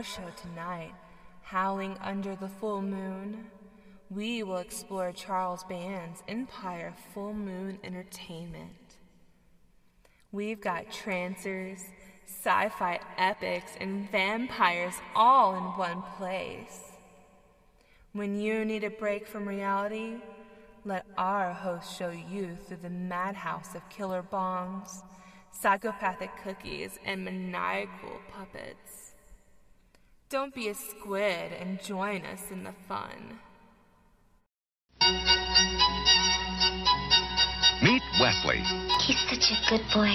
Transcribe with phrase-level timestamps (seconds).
[0.00, 0.94] our show tonight,
[1.42, 3.44] Howling Under the Full Moon,
[4.08, 8.96] we will explore Charles Band's Empire Full Moon Entertainment.
[10.32, 11.80] We've got trancers,
[12.24, 16.80] sci fi epics, and vampires all in one place.
[18.14, 20.14] When you need a break from reality,
[20.86, 25.02] let our host show you through the madhouse of killer bombs,
[25.52, 28.99] psychopathic cookies, and maniacal puppets.
[30.30, 33.40] Don't be a squid and join us in the fun.
[37.82, 38.62] Meet Wesley.
[39.04, 40.14] He's such a good boy.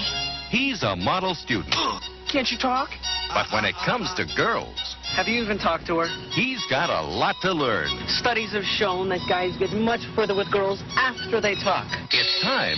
[0.50, 1.76] He's a model student.
[2.32, 2.92] Can't you talk?
[3.34, 6.08] But when it comes to girls, Have you even talked to her?
[6.32, 7.90] he's got a lot to learn.
[8.08, 11.88] Studies have shown that guys get much further with girls after they talk.
[12.12, 12.78] It's time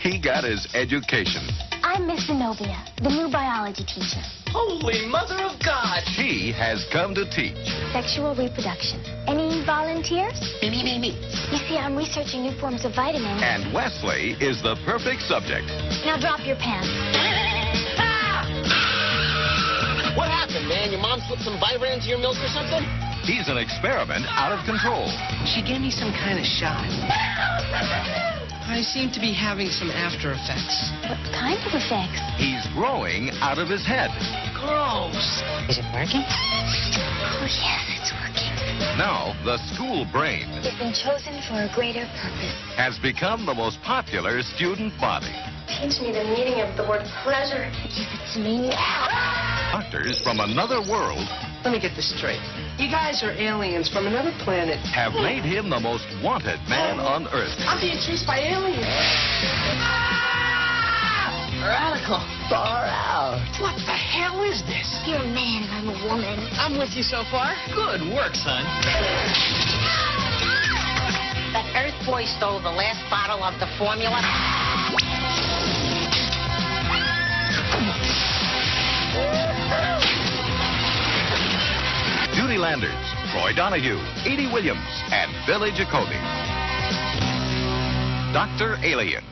[0.00, 1.46] he got his education.
[1.82, 4.20] I'm Miss Zenobia, the new biology teacher.
[4.52, 6.02] Holy Mother of God!
[6.12, 7.56] She has come to teach.
[7.92, 9.00] Sexual reproduction.
[9.26, 10.36] Any volunteers?
[10.60, 11.12] Me, me, me, me.
[11.48, 13.40] You see, I'm researching new forms of vitamins.
[13.42, 15.66] And Wesley is the perfect subject.
[16.04, 16.88] Now drop your pants.
[17.96, 18.44] Ah!
[20.16, 20.92] What happened, man?
[20.92, 22.84] Your mom slipped some Viagra into your milk or something?
[23.24, 25.08] He's an experiment out of control.
[25.48, 28.26] She gave me some kind of shot.
[28.70, 30.94] I seem to be having some after effects.
[31.10, 32.22] What kind of effects?
[32.38, 34.14] He's growing out of his head.
[34.54, 35.42] Gross.
[35.66, 36.22] Is it working?
[36.22, 38.54] Oh, yes, it's working.
[38.96, 42.54] Now, the school brain It's been chosen for a greater purpose.
[42.78, 45.34] has become the most popular student body.
[45.66, 47.66] Teach me the meaning of the word pleasure.
[47.90, 49.59] Give it to me now.
[49.70, 51.22] Doctors from another world
[51.62, 52.42] Let me get this straight.
[52.76, 54.78] You guys are aliens from another planet.
[54.90, 57.06] have made him the most wanted man oh.
[57.06, 57.54] on earth.
[57.60, 58.82] I'm being chased by aliens.
[58.82, 60.40] Ah!
[61.62, 62.18] Radical.
[62.50, 63.38] Far out.
[63.60, 64.88] What the hell is this?
[65.06, 66.48] You're a man and I'm a woman.
[66.58, 67.54] I'm with you so far.
[67.70, 68.64] Good work, son.
[71.54, 74.18] That Earth boy stole the last bottle of the formula.
[82.34, 82.90] Judy Landers,
[83.32, 84.78] Troy Donahue, Edy Williams,
[85.12, 86.18] and Billy Jacoby.
[88.32, 88.76] Dr.
[88.82, 89.24] Alien.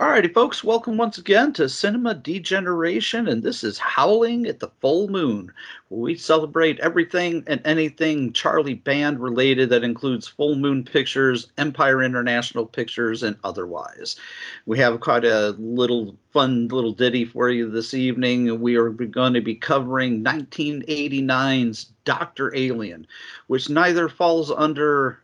[0.00, 5.08] Alrighty, folks, welcome once again to Cinema Degeneration, and this is Howling at the Full
[5.08, 5.52] Moon,
[5.90, 12.02] where we celebrate everything and anything Charlie Band related that includes Full Moon Pictures, Empire
[12.02, 14.16] International Pictures, and otherwise.
[14.64, 18.58] We have quite a little fun little ditty for you this evening.
[18.58, 22.56] We are going to be covering 1989's Dr.
[22.56, 23.06] Alien,
[23.48, 25.20] which neither falls under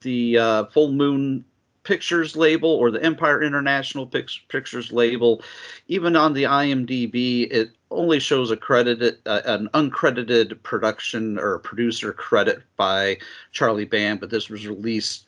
[0.00, 1.44] the uh, Full Moon
[1.88, 5.42] Pictures label or the Empire International Pic- Pictures label.
[5.88, 12.12] Even on the IMDb, it only shows a credited, uh, an uncredited production or producer
[12.12, 13.16] credit by
[13.52, 15.24] Charlie Band, but this was released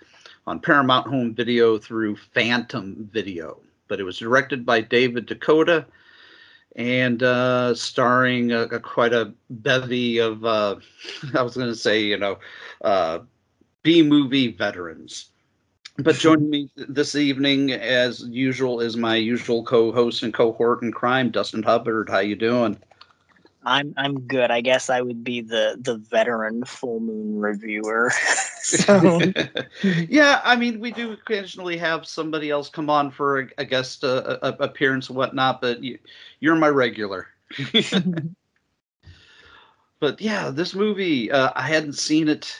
[0.46, 3.58] on Paramount Home Video through Phantom Video.
[3.88, 5.86] But it was directed by David DeCoteau
[6.76, 10.76] and uh, starring a, a- quite a bevy of, uh,
[11.34, 12.38] I was going to say, you know,
[12.84, 13.20] uh,
[13.82, 15.30] B movie veterans.
[16.02, 21.30] But joining me this evening, as usual, is my usual co-host and cohort in crime,
[21.30, 22.08] Dustin Hubbard.
[22.08, 22.78] How you doing?
[23.64, 24.50] I'm I'm good.
[24.50, 28.10] I guess I would be the the veteran full moon reviewer.
[28.62, 29.20] so
[29.82, 34.02] yeah, I mean, we do occasionally have somebody else come on for a, a guest
[34.02, 35.98] uh, a, appearance and whatnot, but you,
[36.40, 37.28] you're my regular.
[40.00, 42.58] but yeah, this movie, uh, I hadn't seen it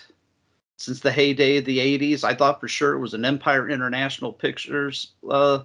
[0.80, 2.24] since the heyday of the 80s.
[2.24, 5.60] I thought for sure it was an Empire International Pictures uh,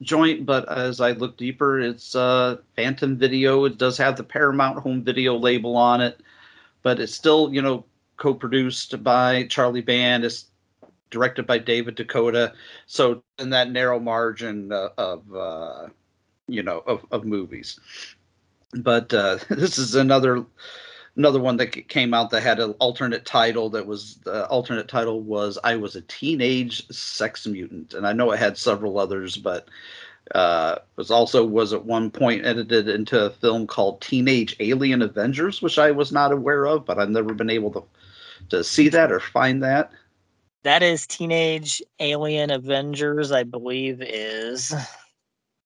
[0.00, 3.64] joint, but as I look deeper, it's uh, Phantom Video.
[3.64, 6.20] It does have the Paramount Home Video label on it,
[6.84, 7.84] but it's still, you know,
[8.16, 10.24] co-produced by Charlie Band.
[10.24, 10.46] It's
[11.10, 12.52] directed by David DeCoteau.
[12.86, 15.88] So in that narrow margin uh, of, uh,
[16.46, 17.80] you know, of, of movies.
[18.74, 20.44] But uh, this is another
[21.16, 25.20] another one that came out that had an alternate title that was the alternate title
[25.20, 27.94] was I was a teenage sex mutant.
[27.94, 29.68] And I know it had several others but
[30.34, 35.60] uh was also was at one point edited into a film called Teenage Alien Avengers
[35.62, 37.82] which I was not aware of but I've never been able to
[38.50, 39.90] to see that or find that.
[40.62, 44.74] That is Teenage Alien Avengers I believe is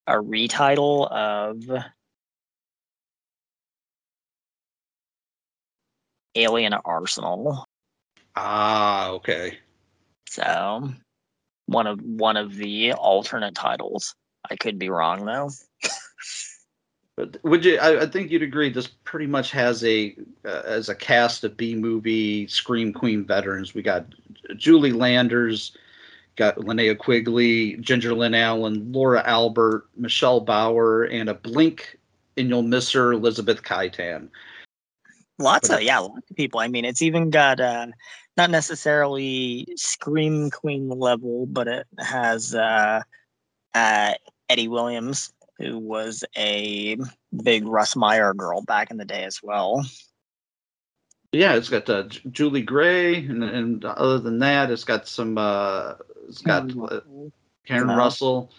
[0.07, 1.65] a retitle of
[6.35, 7.65] Alien Arsenal.
[8.37, 9.59] Ah, okay.
[10.29, 10.93] So
[11.67, 14.15] one of one of the alternate titles.
[14.51, 15.51] I could be wrong though.
[17.17, 17.79] but would you?
[17.79, 18.71] I, I, think you'd agree.
[18.71, 23.75] This pretty much has a uh, as a cast of B movie scream queen veterans.
[23.75, 24.07] We got
[24.57, 25.77] Judy Landers,
[26.37, 31.99] got Linnea Quigley, Ginger Lynn Allen, Laura Albert, Michelle Bauer, and a blink
[32.37, 34.29] and you'll miss her Elizabeth Kaitan.
[35.39, 36.61] Lots of yeah, lots of people.
[36.61, 37.87] I mean, it's even got uh,
[38.37, 43.03] not necessarily scream queen level, but it has uh,
[43.75, 44.15] uh,
[44.49, 46.97] Eddie Williams, who was a
[47.43, 49.85] big Russ Meyer girl back in the day as well.
[51.33, 55.37] Yeah, it's got uh, Julie Gray, and, and, other than that, it's got some.
[55.37, 55.95] Uh,
[56.29, 57.33] it's got Karen,
[57.67, 58.53] Karen Russell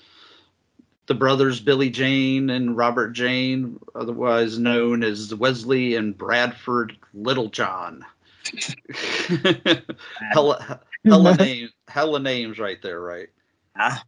[1.07, 8.03] the brothers Billy Jayne and Robert Jayne, otherwise known as Wesley and Bradford Littlejohn.
[10.31, 13.29] hella, hella, name, hella names right there, right?
[13.77, 14.03] Ah.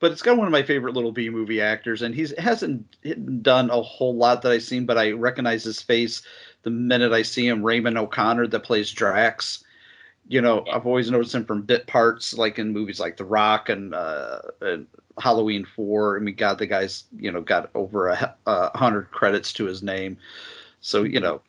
[0.00, 3.70] But it's got one of my favorite little B movie actors, and he hasn't done
[3.70, 6.22] a whole lot that I've seen, but I recognize his face
[6.62, 7.62] the minute I see him.
[7.62, 9.64] Raymond O'Connor that plays Drax.
[10.26, 13.68] You know, I've always noticed him from bit parts, like in movies like The Rock
[13.68, 14.86] and, uh, and
[15.18, 16.16] Halloween four.
[16.16, 19.82] I mean, God, the guy's you know got over a, a hundred credits to his
[19.82, 20.16] name.
[20.80, 21.40] So you know,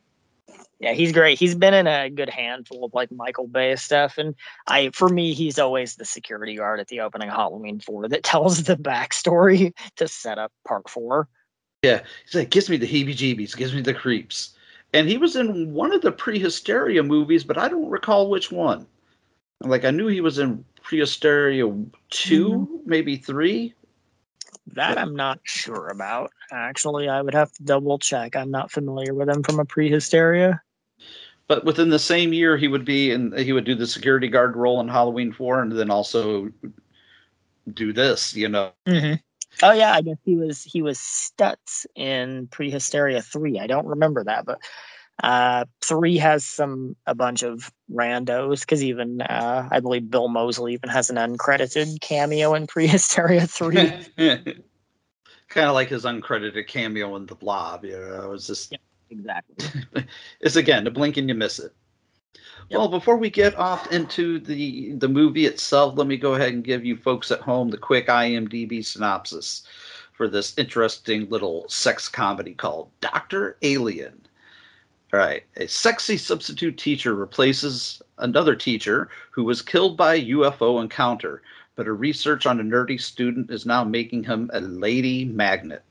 [0.79, 1.39] yeah, he's great.
[1.39, 4.35] He's been in a good handful of like Michael Bay stuff, and
[4.67, 8.63] I, for me, he's always the security guard at the opening Halloween four that tells
[8.63, 11.27] the backstory to set up Part four.
[11.83, 14.55] Yeah, he's like, gives me the heebie-jeebies, gives me the creeps,
[14.93, 18.87] and he was in one of the Prehysteria movies, but I don't recall which one.
[19.61, 22.75] Like I knew he was in Prehysteria 2, mm-hmm.
[22.85, 23.73] maybe 3.
[24.73, 26.31] That I'm not sure about.
[26.51, 28.35] Actually, I would have to double check.
[28.35, 30.59] I'm not familiar with him from a Prehysteria.
[31.47, 34.55] But within the same year, he would be and he would do the security guard
[34.55, 36.49] role in Halloween 4 and then also
[37.71, 38.71] do this, you know.
[38.87, 39.15] Mm-hmm.
[39.63, 43.59] Oh yeah, I guess he was he was Stutz in Prehysteria 3.
[43.59, 44.59] I don't remember that, but
[45.23, 50.73] uh, three has some a bunch of randos because even uh, I believe Bill Moseley
[50.73, 53.75] even has an uncredited cameo in Prehysteria three.
[55.47, 57.85] kind of like his uncredited cameo in The Blob.
[57.85, 60.05] You know, it's just yep, exactly.
[60.41, 61.73] it's again the blink and you miss it.
[62.69, 62.79] Yep.
[62.79, 66.63] Well, before we get off into the the movie itself, let me go ahead and
[66.63, 69.63] give you folks at home the quick IMDb synopsis
[70.11, 74.24] for this interesting little sex comedy called Doctor Alien.
[75.15, 75.45] All right.
[75.55, 81.41] A sexy substitute teacher replaces another teacher who was killed by UFO encounter,
[81.77, 85.83] but a research on a nerdy student is now making him a lady magnet.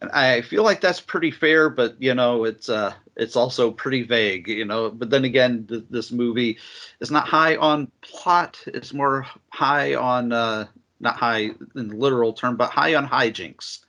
[0.00, 4.04] And I feel like that's pretty fair, but you know, it's uh, it's also pretty
[4.04, 4.90] vague, you know.
[4.90, 6.56] But then again, th- this movie
[7.00, 10.68] is not high on plot; it's more high on uh,
[11.00, 13.80] not high in the literal term, but high on hijinks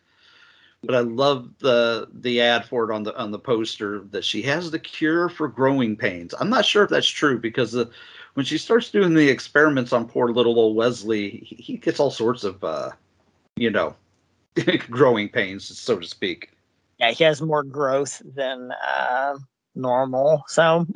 [0.84, 4.42] but I love the the ad for it on the on the poster that she
[4.44, 6.34] has the cure for growing pains.
[6.40, 7.90] I'm not sure if that's true because the,
[8.36, 12.12] when she starts doing the experiments on poor little old Wesley, he, he gets all
[12.12, 12.92] sorts of uh,
[13.56, 13.96] you know
[14.90, 16.52] growing pains, so to speak.
[17.00, 19.38] Yeah, he has more growth than uh,
[19.76, 20.44] normal.
[20.48, 20.86] So.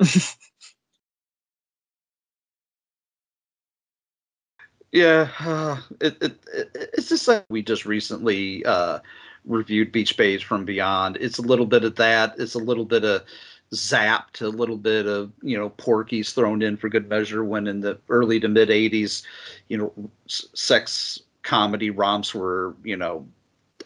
[4.92, 8.98] yeah, uh, it, it, it, it's just like we just recently uh,
[9.44, 11.18] reviewed Beach Babes from Beyond.
[11.20, 12.34] It's a little bit of that.
[12.38, 13.24] It's a little bit of
[13.72, 17.44] zapped, a little bit of you know Porky's thrown in for good measure.
[17.44, 19.22] When in the early to mid '80s,
[19.68, 23.26] you know, sex comedy romps were you know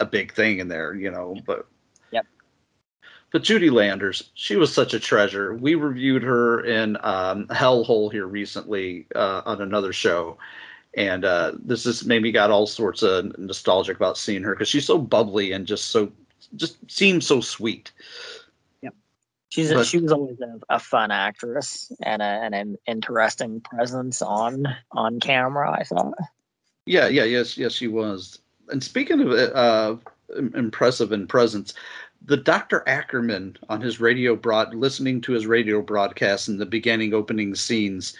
[0.00, 0.94] a big thing in there.
[0.94, 1.66] You know, but
[2.10, 2.26] yep.
[3.32, 5.54] But Judy Landers, she was such a treasure.
[5.54, 10.38] We reviewed her in um, Hellhole here recently uh, on another show,
[10.96, 14.68] and uh, this has made me got all sorts of nostalgic about seeing her because
[14.68, 16.10] she's so bubbly and just so
[16.56, 17.92] just seems so sweet.
[18.82, 18.94] Yep,
[19.50, 24.22] she's a, she was always a, a, fun actress and, a, and an interesting presence
[24.22, 25.70] on on camera.
[25.70, 26.14] I thought.
[26.86, 28.38] Yeah, yeah, yes, yes, she was.
[28.68, 29.96] And speaking of uh,
[30.54, 31.74] impressive in presence,
[32.24, 32.82] the Dr.
[32.88, 38.16] Ackerman on his radio broad, listening to his radio broadcast in the beginning opening scenes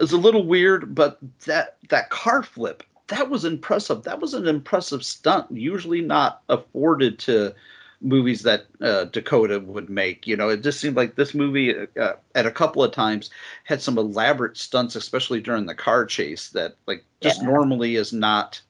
[0.00, 2.82] is a little weird, but that that car flip
[3.12, 4.04] that was impressive.
[4.04, 5.50] That was an impressive stunt.
[5.50, 7.54] Usually not afforded to
[8.00, 10.26] movies that uh, DeCoteau would make.
[10.26, 13.30] You know, it just seemed like this movie uh, at a couple of times
[13.64, 17.48] had some elaborate stunts, especially during the car chase, that like just yeah.
[17.48, 18.60] normally is not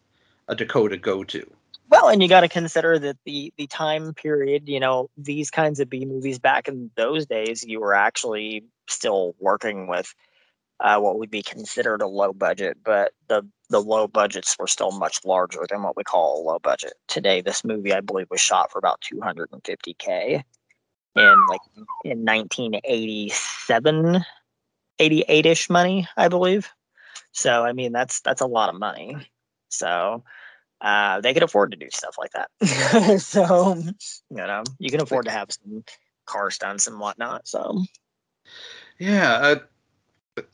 [0.49, 1.49] a DeCoteau go to.
[1.89, 5.79] Well, and you got to consider that the the time period, you know, these kinds
[5.79, 10.15] of B movies back in those days, you were actually still working with
[10.81, 14.93] uh, what would be considered a low budget, but the the low budgets were still
[14.93, 16.95] much larger than what we call a low budget.
[17.09, 20.45] Today, this movie I believe was shot for about 250k
[21.15, 21.63] in like
[22.05, 24.25] in 1987,
[24.99, 26.71] 88ish money, I believe.
[27.33, 29.17] So I mean that's that's a lot of money.
[29.69, 30.25] So
[30.81, 33.19] uh, they could afford to do stuff like that.
[33.21, 33.95] so you
[34.31, 35.85] know you can afford to have some
[36.27, 37.47] car stunts and whatnot.
[37.47, 37.83] So
[38.99, 39.57] yeah, uh,
[40.37, 40.47] it,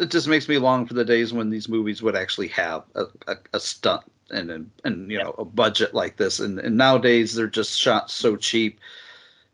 [0.00, 3.04] it, just makes me long for the days when these movies would actually have a,
[3.26, 6.40] a, a stunt and, and and you know a budget like this.
[6.40, 8.80] And, and nowadays they're just shot so cheap.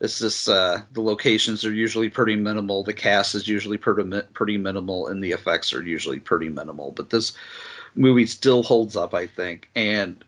[0.01, 2.83] It's just uh, the locations are usually pretty minimal.
[2.83, 6.93] The cast is usually pretty, pretty minimal and the effects are usually pretty minimal.
[6.93, 7.33] But this
[7.95, 9.69] movie still holds up i think.
[9.75, 10.25] And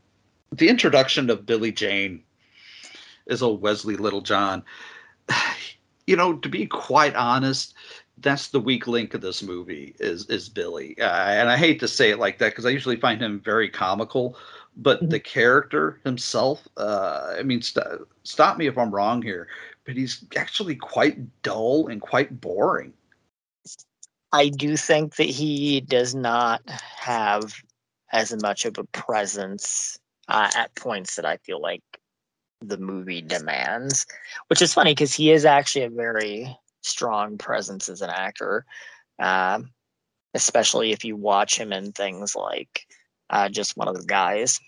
[0.53, 2.23] the introduction of billy jayne
[3.27, 4.63] is old wesley littlejohn
[6.07, 7.75] you know to be quite honest
[8.19, 11.89] that's the weak link of this movie is is Billy, uh, and I hate to
[11.89, 14.37] say it like that because I usually find him very comical,
[14.77, 15.09] but mm-hmm.
[15.09, 17.87] the character himself, uh, I mean, st-
[18.23, 19.49] stop me if I'm wrong here,
[19.85, 22.93] but he's actually quite dull and quite boring.
[24.33, 27.55] I do think that he does not have
[28.13, 31.83] as much of a presence uh, at points that I feel like
[32.61, 34.07] the movie demands,
[34.49, 38.65] which is funny because he is actually a very strong presence as an actor,
[39.19, 39.71] um,
[40.35, 42.87] especially if you watch him in things like
[43.31, 44.61] uh, Just One of the Guys,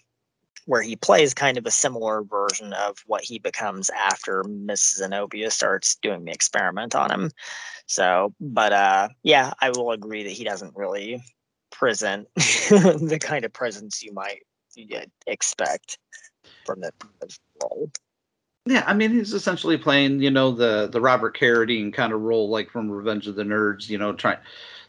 [0.64, 5.50] where he plays kind of a similar version of what he becomes after Miss Zenobia
[5.50, 7.30] starts doing the experiment on him.
[7.86, 11.22] So, but uh, yeah, I will agree that he doesn't really
[11.70, 14.42] present the kind of presence you might
[15.26, 15.98] expect
[16.64, 16.92] from the
[17.62, 17.90] role.
[18.66, 22.48] Yeah, I mean he's essentially playing, you know, the the Robert Carradine kind of role,
[22.48, 23.88] like from Revenge of the Nerds.
[23.88, 24.38] You know, trying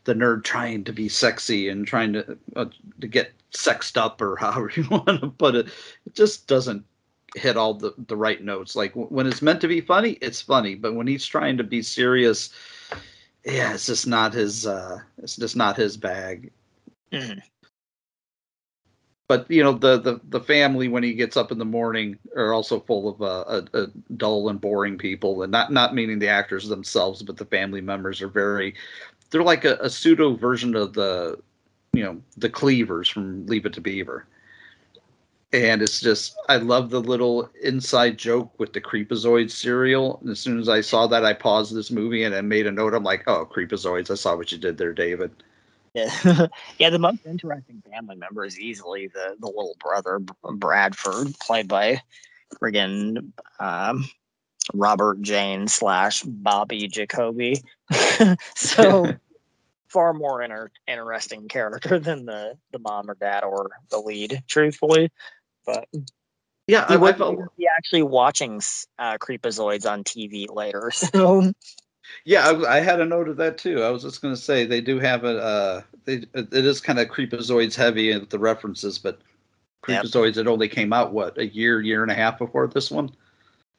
[0.05, 2.65] the nerd trying to be sexy and trying to uh,
[3.01, 5.67] to get sexed up or however you want to put it.
[6.05, 6.85] It just doesn't
[7.35, 8.75] hit all the the right notes.
[8.75, 11.83] Like when it's meant to be funny, it's funny, but when he's trying to be
[11.83, 12.49] serious,
[13.45, 14.65] yeah, it's just not his.
[14.65, 16.51] uh It's just not his bag.
[17.11, 17.39] Mm-hmm
[19.27, 22.53] but you know the, the the family when he gets up in the morning are
[22.53, 26.27] also full of uh, a, a dull and boring people and not not meaning the
[26.27, 28.73] actors themselves but the family members are very
[29.29, 31.37] they're like a, a pseudo version of the
[31.93, 34.25] you know the cleavers from leave it to beaver.
[35.53, 40.41] And it's just i love the little inside joke with the creepozoid cereal and as
[40.41, 42.93] soon as i saw that i paused this movie and i made a note.
[42.93, 44.11] I'm like oh creepozoids.
[44.11, 45.31] I saw what you did there david
[45.97, 46.47] yeah,
[46.79, 46.89] yeah.
[46.89, 52.01] The most interesting family member is easily the the little brother Bradford, played by
[52.61, 54.05] friggin' um,
[54.73, 57.63] Robert Jayne slash Bobby Jacoby.
[58.55, 59.13] so
[59.87, 65.11] far more inter- interesting character than the the mom or dad or the lead, truthfully.
[65.65, 65.87] But
[66.67, 68.61] yeah, I, I felt be actually watching
[68.99, 70.91] uh, Creepozoids on TV later.
[70.91, 71.51] So
[72.25, 73.83] yeah, I, I, had a note of that too.
[73.83, 75.37] I was just going to say they do have a.
[75.37, 79.19] Uh, they, it is kind of creepozoids heavy with the references, but
[79.83, 80.45] creepozoids yep.
[80.45, 83.09] it only came out what a year, year and a half before this one.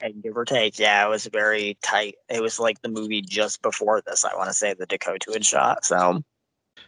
[0.01, 2.17] And give or take, yeah, it was very tight.
[2.29, 4.25] It was like the movie just before this.
[4.25, 5.85] I want to say the DeCoteau had shot.
[5.85, 6.23] So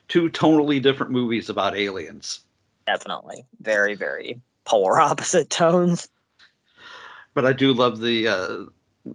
[0.08, 2.40] two totally different movies about aliens.
[2.86, 6.08] Definitely, very very polar opposite tones.
[7.34, 8.64] But I do love the uh,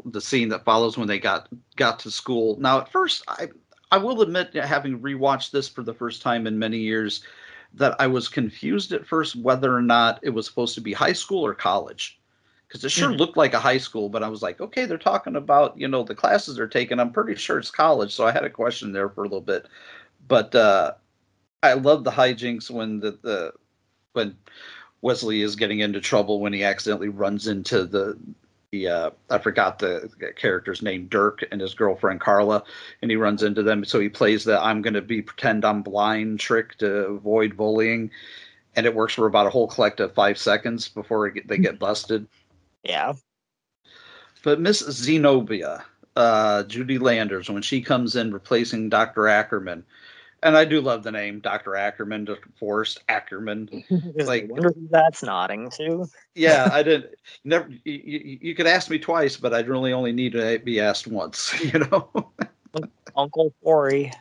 [0.06, 2.58] the scene that follows when they got got to school.
[2.60, 3.50] Now, at first, I
[3.92, 7.24] I will admit, having rewatched this for the first time in many years,
[7.74, 11.14] that I was confused at first whether or not it was supposed to be high
[11.14, 12.20] school or college,
[12.68, 15.36] because it sure looked like a high school, but I was like, okay, they're talking
[15.36, 17.00] about you know the classes they're taking.
[17.00, 19.68] I'm pretty sure it's college, so I had a question there for a little bit.
[20.28, 20.94] But uh,
[21.62, 23.54] I love the hijinks when the, the
[24.14, 24.36] when
[25.02, 28.18] Wesley is getting into trouble when he accidentally runs into the
[28.72, 32.64] the uh, I forgot the character's name, Dirk, and his girlfriend Carla,
[33.02, 33.86] and he runs into them.
[33.86, 38.12] So he plays the "I'm going to be pretend I'm blind" trick to avoid bullying,
[38.76, 42.28] and it works for about a whole collective five seconds before they get busted.
[42.84, 43.14] Yeah.
[44.44, 45.84] But Miss Zenobia,
[46.16, 49.28] uh, Judy Landers, when she comes in replacing Dr.
[49.28, 49.84] Ackerman,
[50.46, 51.76] and I do love the name Dr.
[51.76, 52.50] Ackerman, Dr.
[52.60, 53.84] Forrest Ackerman.
[54.16, 56.06] like, wonder who that's nodding to.
[56.36, 57.16] yeah, I didn't.
[57.44, 57.68] Never.
[57.84, 61.54] You, you, could ask me twice, but I'd really only need to be asked once.
[61.66, 62.32] You know.
[63.16, 64.12] Uncle Forry.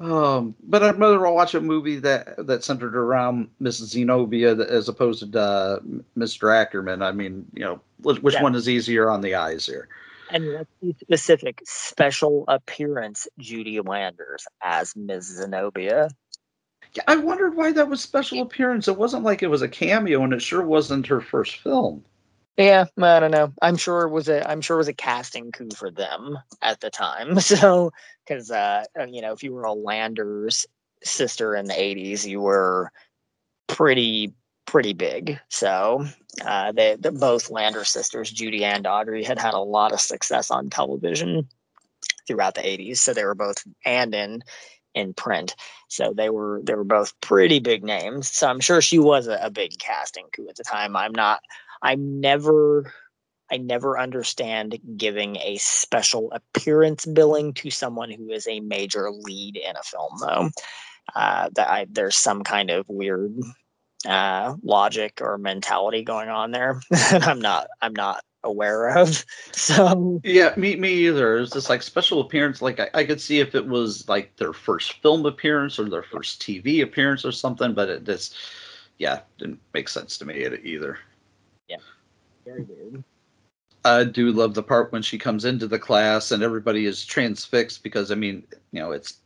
[0.00, 5.32] Um, but I'd rather watch a movie that that centered around Miss Zenobia as opposed
[5.32, 5.78] to uh,
[6.18, 6.52] Mr.
[6.52, 7.02] Ackerman.
[7.02, 8.42] I mean, you know, which yeah.
[8.42, 9.88] one is easier on the eyes here?
[10.34, 11.60] And let's be specific.
[11.64, 16.08] Special appearance Judy Landers as Miss Zenobia.
[16.94, 18.88] Yeah, I wondered why that was special appearance.
[18.88, 22.04] It wasn't like it was a cameo, and it sure wasn't her first film.
[22.56, 23.52] Yeah, I don't know.
[23.62, 26.80] I'm sure it was a I'm sure it was a casting coup for them at
[26.80, 27.38] the time.
[27.40, 27.92] So
[28.26, 30.66] because uh you know if you were a Landers
[31.04, 32.90] sister in the 80s, you were
[33.68, 34.34] pretty
[34.66, 35.38] pretty big.
[35.48, 36.06] So
[36.44, 40.70] uh, they both Landers sisters, Judy and Audrey, had had a lot of success on
[40.70, 41.48] television
[42.26, 42.98] throughout the 80s.
[42.98, 44.42] So they were both and in
[44.94, 45.54] in print.
[45.88, 48.28] So they were they were both pretty big names.
[48.28, 50.96] So I'm sure she was a, a big casting coup at the time.
[50.96, 51.40] I'm not
[51.82, 52.92] I'm never
[53.50, 59.56] I never understand giving a special appearance billing to someone who is a major lead
[59.56, 60.50] in a film, though.
[61.14, 63.36] Uh, that I, there's some kind of weird
[64.06, 69.24] uh, logic or mentality going on there that I'm not I'm not aware of.
[69.52, 71.38] So yeah, me me either.
[71.38, 72.60] It's just like special appearance.
[72.60, 76.02] Like I, I could see if it was like their first film appearance or their
[76.02, 78.36] first TV appearance or something, but it just
[78.98, 80.98] yeah didn't make sense to me either.
[81.68, 81.78] Yeah,
[82.44, 83.04] very weird.
[83.84, 87.82] I do love the part when she comes into the class and everybody is transfixed
[87.82, 89.18] because I mean, you know, it's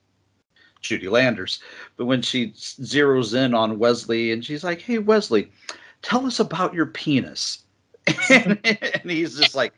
[0.81, 1.61] Judy Landers.
[1.97, 5.51] But when she zeroes in on Wesley and she's like, "Hey Wesley,
[6.03, 7.65] tell us about your penis,"
[8.31, 9.75] and, and he's just like,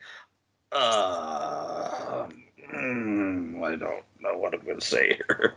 [0.72, 2.26] "Uh,
[2.74, 5.54] mm, I don't know what I'm going to say here."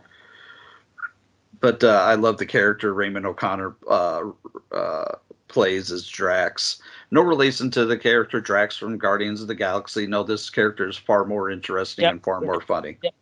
[1.60, 4.22] But uh, I love the character Raymond O'Connor uh,
[4.70, 5.12] uh,
[5.48, 6.82] plays as Drax.
[7.10, 10.06] No relation to the character Drax from Guardians of the Galaxy.
[10.06, 12.12] No, this character is far more interesting yep.
[12.12, 12.98] and far more funny.
[13.02, 13.14] Yep.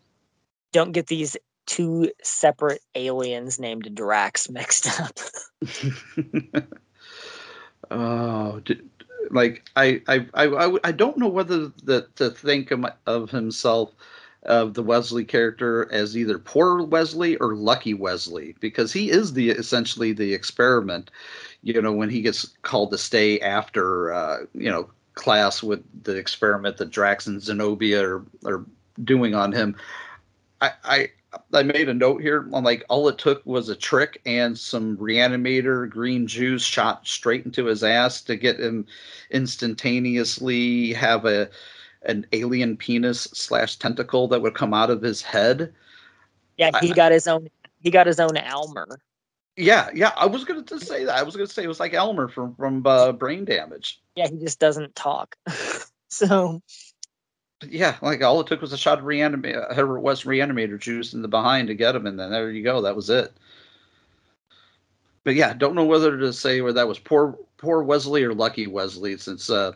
[0.73, 5.19] Don't get these two separate aliens named Drax mixed up.
[7.91, 8.63] oh,
[9.31, 13.93] like I, I, I, I don't know whether to think of, of himself
[14.45, 19.51] of the Wesley character as either poor Wesley or lucky Wesley because he is the
[19.51, 21.11] essentially the experiment.
[21.63, 26.17] You know, when he gets called to stay after uh, you know class with the
[26.17, 28.65] experiment that Drax and Zenobia are, are
[29.05, 29.77] doing on him.
[30.61, 31.11] I
[31.53, 34.97] I made a note here on like all it took was a trick and some
[34.97, 38.87] reanimator green juice shot straight into his ass to get him
[39.31, 41.49] instantaneously have a
[42.05, 45.73] an alien penis slash tentacle that would come out of his head.
[46.59, 47.49] Yeah, he I, got his own.
[47.81, 49.01] He got his own Elmer.
[49.57, 50.13] Yeah, yeah.
[50.17, 51.17] I was gonna say that.
[51.17, 54.01] I was gonna say it was like Elmer from from uh, Brain Damage.
[54.17, 55.37] Yeah, he just doesn't talk.
[56.09, 56.63] so.
[57.69, 61.23] Yeah, like all it took was a shot of reanimate Herbert West reanimator juice in
[61.23, 62.83] the behind to get him, and then there you go.
[62.83, 63.33] That was it.
[65.25, 68.67] But yeah, don't know whether to say where that was poor poor Wesley or lucky
[68.67, 69.73] Wesley, since uh,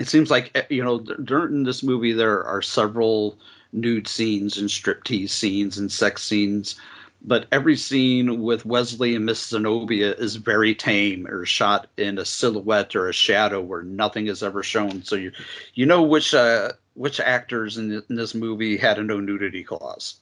[0.00, 3.38] it seems like eh, you know during this movie there are several
[3.72, 6.76] nude scenes and striptease scenes and sex scenes
[7.24, 12.24] but every scene with Wesley and Miss Zenobia is very tame or shot in a
[12.24, 15.02] silhouette or a shadow where nothing is ever shown.
[15.04, 15.30] So you
[15.74, 20.16] you know which uh, which actors in, in this movie had a no nudity clause.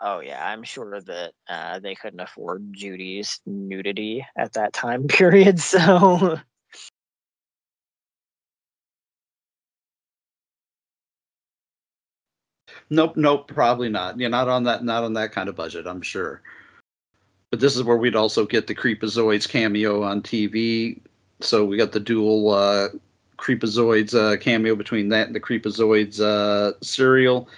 [0.00, 5.60] Oh yeah, I'm sure that uh, they couldn't afford Judy's nudity at that time period.
[5.60, 6.38] So
[12.90, 14.18] Nope, nope, probably not.
[14.18, 16.42] Yeah, not on that, not on that kind of budget, I'm sure.
[17.50, 21.00] But this is where we'd also get the Creepozoids cameo on TV.
[21.40, 22.88] So we got the dual uh,
[23.44, 27.48] Creepozoids uh, cameo between that and the Creepozoids uh, cereal.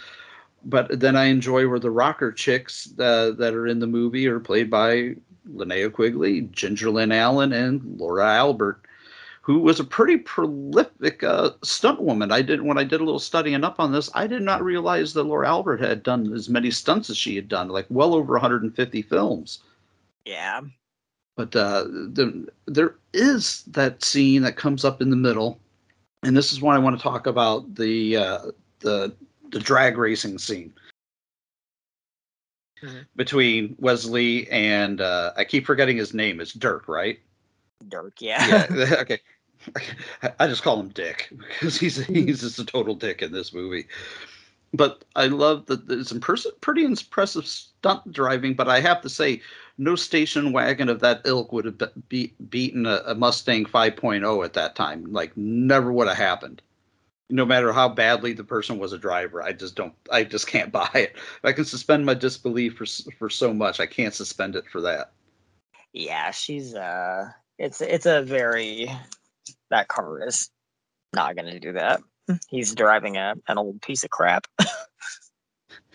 [0.65, 4.41] But then I enjoy where the rocker chicks uh, that are in the movie are
[4.41, 5.15] played by
[5.49, 8.87] Linnea Quigley, Ginger Lynn Allen, and Laura Albert
[9.47, 12.33] who was a pretty prolific uh, stunt woman.
[12.33, 14.11] I did when I did a little studying up on this.
[14.13, 17.47] I did not realize that Laura Albert had done as many stunts as she had
[17.47, 19.61] done, like well over 150 films.
[20.25, 20.63] Yeah.
[21.37, 25.61] But uh, the, there is that scene that comes up in the middle,
[26.27, 28.39] and this is when I want to talk about the uh,
[28.81, 29.15] the
[29.51, 30.73] the drag racing scene
[32.83, 32.99] mm-hmm.
[33.15, 36.41] between Wesley and uh, I keep forgetting his name.
[36.41, 37.21] It's Dirk, right?
[37.89, 38.67] Dirk, yeah.
[38.75, 38.95] yeah.
[39.01, 39.21] Okay.
[40.39, 43.87] I just call him Dick because he's he's just a total dick in this movie.
[44.73, 48.55] But I love that it's impers- pretty impressive stunt driving.
[48.55, 49.43] But I have to say,
[49.79, 54.53] no station wagon of that ilk would have be- beaten a, a Mustang 5.0 at
[54.55, 55.13] that time.
[55.13, 56.63] Like, never would have happened.
[57.29, 59.95] No matter how badly the person was a driver, I just don't.
[60.13, 61.17] I just can't buy it.
[61.43, 62.87] I can suspend my disbelief for
[63.19, 65.13] for so much, I can't suspend it for that.
[65.93, 68.89] Yeah, she's uh, it's it's a very
[69.71, 70.51] that car is
[71.15, 72.01] not going to do that.
[72.49, 74.47] He's driving a an old piece of crap.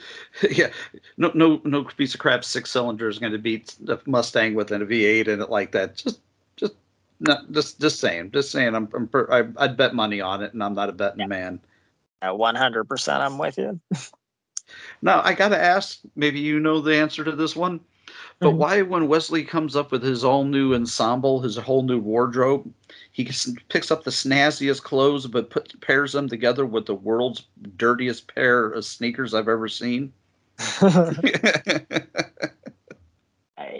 [0.52, 0.70] yeah,
[1.18, 4.72] no, no, no piece of crap six cylinder is going to beat the Mustang with
[4.72, 5.96] a V8 in it like that.
[5.96, 6.20] Just,
[6.56, 6.74] just,
[7.20, 8.76] not just, just saying, just saying.
[8.76, 11.28] I'm, I'm I, would bet money on it, and I'm not a betting yeah.
[11.28, 11.60] man.
[12.24, 13.80] One hundred percent, I'm with you.
[15.02, 16.00] now I got to ask.
[16.16, 17.80] Maybe you know the answer to this one.
[18.40, 18.58] But mm-hmm.
[18.58, 22.72] why, when Wesley comes up with his all new ensemble, his whole new wardrobe,
[23.12, 23.26] he
[23.70, 27.46] picks up the snazziest clothes, but put, pairs them together with the world's
[27.78, 30.12] dirtiest pair of sneakers I've ever seen?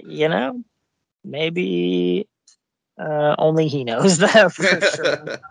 [0.06, 0.64] you know,
[1.24, 2.28] maybe
[3.00, 5.38] uh, only he knows that for sure.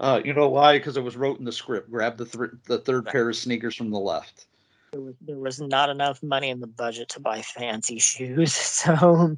[0.00, 0.78] Uh, you know why?
[0.78, 1.90] Because it was wrote in the script.
[1.90, 3.12] Grab the th- the third right.
[3.12, 4.46] pair of sneakers from the left
[4.92, 8.54] there was, there was not enough money in the budget to buy fancy shoes.
[8.80, 9.36] So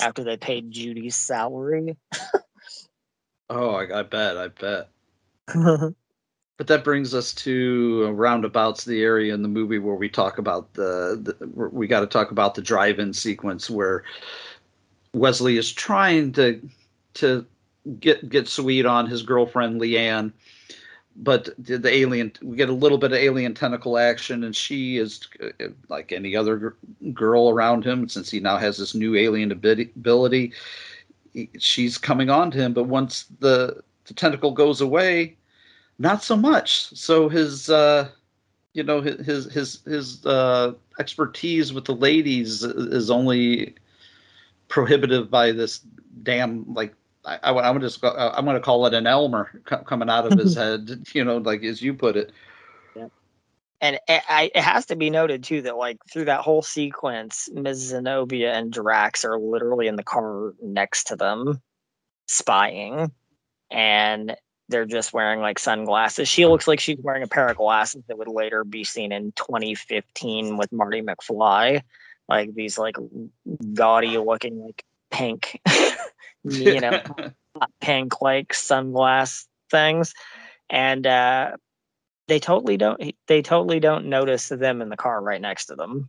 [0.00, 1.96] after they paid Judy's salary.
[3.50, 4.88] oh, I, I, bet, I bet.
[6.56, 10.72] but that brings us to roundabouts the area in the movie where we talk about
[10.74, 14.04] the, the we got to talk about the drive-in sequence where
[15.14, 16.60] Wesley is trying to
[17.14, 17.46] to
[18.00, 20.32] get get sweet on his girlfriend Leanne
[21.20, 24.98] but the, the, alien we get a little bit of alien tentacle action and she
[24.98, 26.76] is uh, like any other
[27.12, 30.52] girl around him since he now has this new alien ability
[31.58, 32.72] she's coming on to him.
[32.72, 35.36] But once the, the tentacle goes away
[35.98, 36.96] not so much.
[36.96, 38.08] So his uh
[38.72, 43.74] you know his his his uh expertise with the ladies is only
[44.68, 45.80] prohibitive by this
[46.22, 50.08] damn like I, I, am just uh, I'm going to call it an Elmer coming
[50.08, 52.32] out of his head, you know, like as you put it.
[52.96, 53.08] Yeah.
[53.80, 57.48] And it, I, it has to be noted too that like through that whole sequence,
[57.52, 57.88] Ms.
[57.88, 61.60] Zenobia and Drax are literally in the car next to them,
[62.26, 63.10] spying,
[63.70, 64.36] and
[64.68, 66.28] they're just wearing like sunglasses.
[66.28, 69.32] She looks like she's wearing a pair of glasses that would later be seen in
[69.32, 71.82] 2015 with Marty McFly,
[72.28, 72.96] like these like
[73.74, 75.60] gaudy looking like pink
[76.44, 77.02] you know,
[77.80, 80.14] pink like sunglass things,
[80.70, 81.56] and uh,
[82.26, 83.14] they totally don't.
[83.26, 86.08] They totally don't notice them in the car right next to them.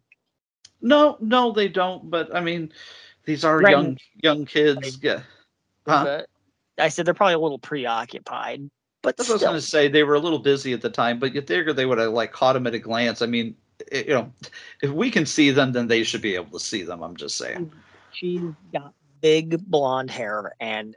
[0.81, 2.09] No, no, they don't.
[2.09, 2.71] But I mean,
[3.25, 3.71] these are right.
[3.71, 4.99] young young kids.
[5.01, 5.21] Yeah.
[5.87, 6.23] Huh?
[6.77, 8.69] I said they're probably a little preoccupied.
[9.01, 9.87] But That's what I was going to say.
[9.87, 12.33] They were a little busy at the time, but you figure they would have like
[12.33, 13.21] caught them at a glance.
[13.21, 13.55] I mean,
[13.93, 14.31] you know,
[14.81, 17.01] if we can see them, then they should be able to see them.
[17.01, 17.71] I'm just saying.
[18.11, 18.41] She's
[18.73, 20.95] got big blonde hair and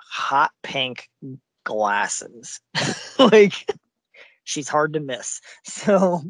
[0.00, 1.08] hot pink
[1.64, 2.60] glasses.
[3.18, 3.70] like
[4.44, 5.40] she's hard to miss.
[5.64, 6.22] So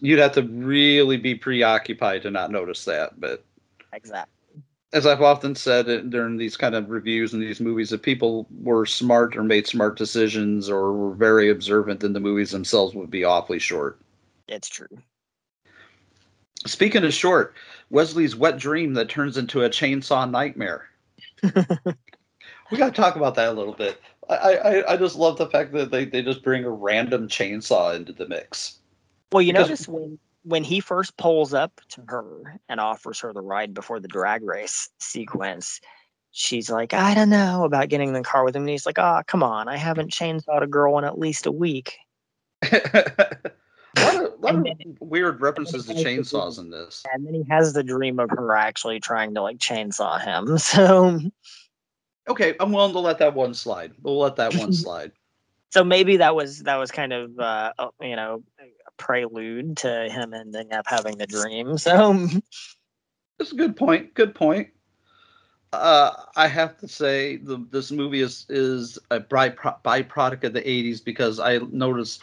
[0.00, 3.44] you'd have to really be preoccupied to not notice that, but
[3.92, 4.30] exactly.
[4.92, 8.46] As I've often said uh, during these kind of reviews and these movies, if people
[8.62, 13.10] were smart or made smart decisions or were very observant, then the movies themselves would
[13.10, 13.98] be awfully short.
[14.46, 14.86] It's true.
[16.66, 17.54] Speaking of short,
[17.94, 20.90] Wesley's wet dream that turns into a chainsaw nightmare.
[21.42, 24.00] we got to talk about that a little bit.
[24.28, 27.94] I, I, I just love the fact that they, they just bring a random chainsaw
[27.94, 28.78] into the mix.
[29.30, 33.32] Well, you because, notice when when he first pulls up to her and offers her
[33.32, 35.80] the ride before the drag race sequence,
[36.32, 38.62] she's like, I don't know about getting in the car with him.
[38.62, 41.46] And he's like, Ah, oh, come on, I haven't chainsawed a girl in at least
[41.46, 41.96] a week.
[43.96, 44.64] A lot of, lot of
[45.00, 47.02] weird references to chainsaws in this.
[47.12, 50.58] And then he has the dream of her actually trying to like chainsaw him.
[50.58, 51.20] So
[52.28, 53.92] okay, I'm willing to let that one slide.
[54.02, 55.12] We'll let that one slide.
[55.70, 60.34] so maybe that was that was kind of uh, you know a prelude to him
[60.34, 61.76] ending up having the dream.
[61.78, 62.28] So
[63.38, 64.14] that's a good point.
[64.14, 64.68] Good point.
[65.72, 70.62] uh, I have to say the, this movie is is a bypro- byproduct of the
[70.62, 72.22] '80s because I noticed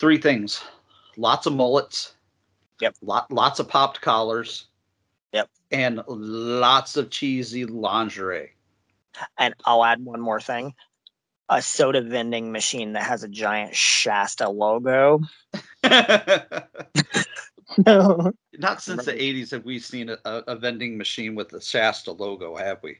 [0.00, 0.60] three things:
[1.16, 2.14] lots of mullets,
[2.80, 4.66] yep, lot, lots of popped collars,
[5.32, 8.50] yep, and lots of cheesy lingerie.
[9.38, 10.74] And I'll add one more thing:
[11.50, 15.20] a soda vending machine that has a giant Shasta logo.
[15.84, 16.62] no.
[18.58, 22.56] Not since the 80s have we seen a, a, vending machine with the Shasta logo,
[22.56, 22.98] have we?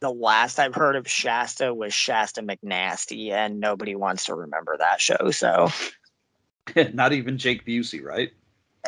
[0.00, 5.00] The last I've heard of Shasta was Shasta McNasty, and nobody wants to remember that
[5.00, 5.30] show.
[5.30, 5.70] So,
[6.94, 8.30] not even Jake Busey, right?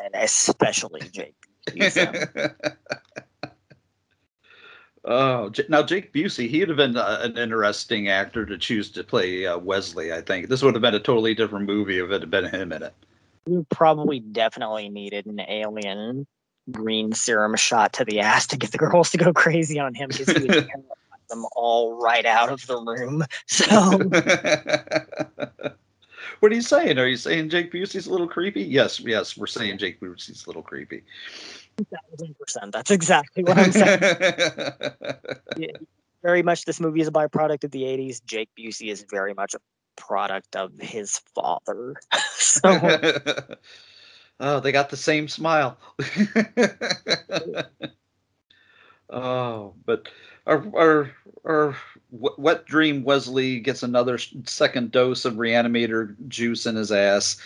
[0.03, 2.55] And especially Jake Busey.
[5.03, 9.47] Oh, now Jake Busey, he'd have been uh, an interesting actor to choose to play
[9.47, 10.13] uh, Wesley.
[10.13, 12.71] I think this would have been a totally different movie if it had been him
[12.71, 12.93] in it.
[13.47, 16.27] We probably definitely needed an alien
[16.71, 20.11] green serum shot to the ass to get the girls to go crazy on him
[20.11, 20.69] because he would
[21.31, 23.25] them all right out of the room.
[23.47, 24.11] So.
[26.41, 26.99] What are you saying?
[26.99, 28.63] Are you saying Jake Busey's a little creepy?
[28.63, 31.05] Yes, yes, we're saying Jake Busey's a little creepy
[31.85, 32.73] thousand percent.
[32.73, 34.01] That's exactly what I'm saying.
[35.57, 35.77] yeah,
[36.23, 38.25] very much, this movie is a byproduct of the '80s.
[38.25, 39.61] Jake Busey is very much a
[39.97, 41.97] product of his father.
[42.35, 42.61] so,
[44.41, 45.79] oh, they got the same smile.
[49.11, 50.09] Oh, but
[50.47, 51.11] our our
[51.45, 51.77] our
[52.11, 57.37] wet dream Wesley gets another second dose of reanimator juice in his ass.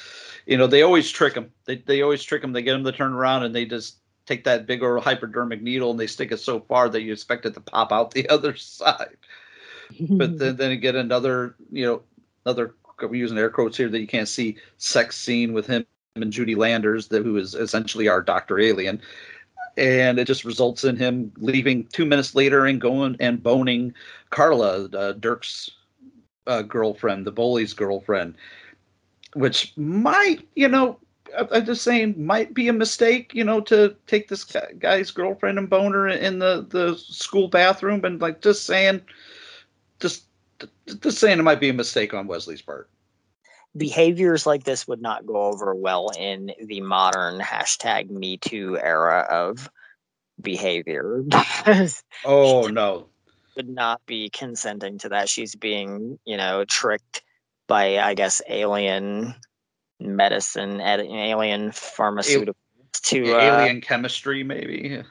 [0.46, 1.50] You know, they always trick him.
[1.64, 2.52] They they always trick him.
[2.52, 3.96] They get him to turn around and they just
[4.26, 7.44] take that big old hypodermic needle and they stick it so far that you expect
[7.44, 9.16] it to pop out the other side.
[10.10, 12.02] but then then get another, you know,
[12.44, 16.32] another we're using air quotes here that you can't see sex scene with him and
[16.32, 19.00] Judy Landers, that who is essentially our Doctor Alien.
[19.76, 23.94] And it just results in him leaving two minutes later and going and boning
[24.30, 25.70] Carla, uh, Dirk's
[26.46, 28.34] uh, girlfriend, the bully's girlfriend,
[29.34, 30.98] which might, you know,
[31.50, 34.44] I'm just saying, might be a mistake, you know, to take this
[34.78, 39.00] guy's girlfriend and boner in the the school bathroom, and like just saying,
[40.00, 40.26] just
[41.00, 42.88] just saying, it might be a mistake on Wesley's part.
[43.76, 49.26] Behaviors like this would not go over well in the modern hashtag Me Too era
[49.30, 49.68] of
[50.40, 51.24] behavior.
[52.24, 53.08] oh no,
[53.56, 55.28] would not be consenting to that.
[55.28, 57.22] She's being, you know, tricked
[57.66, 59.34] by, I guess, alien
[60.00, 62.54] medicine, alien pharmaceuticals
[63.04, 65.02] to uh, alien chemistry, maybe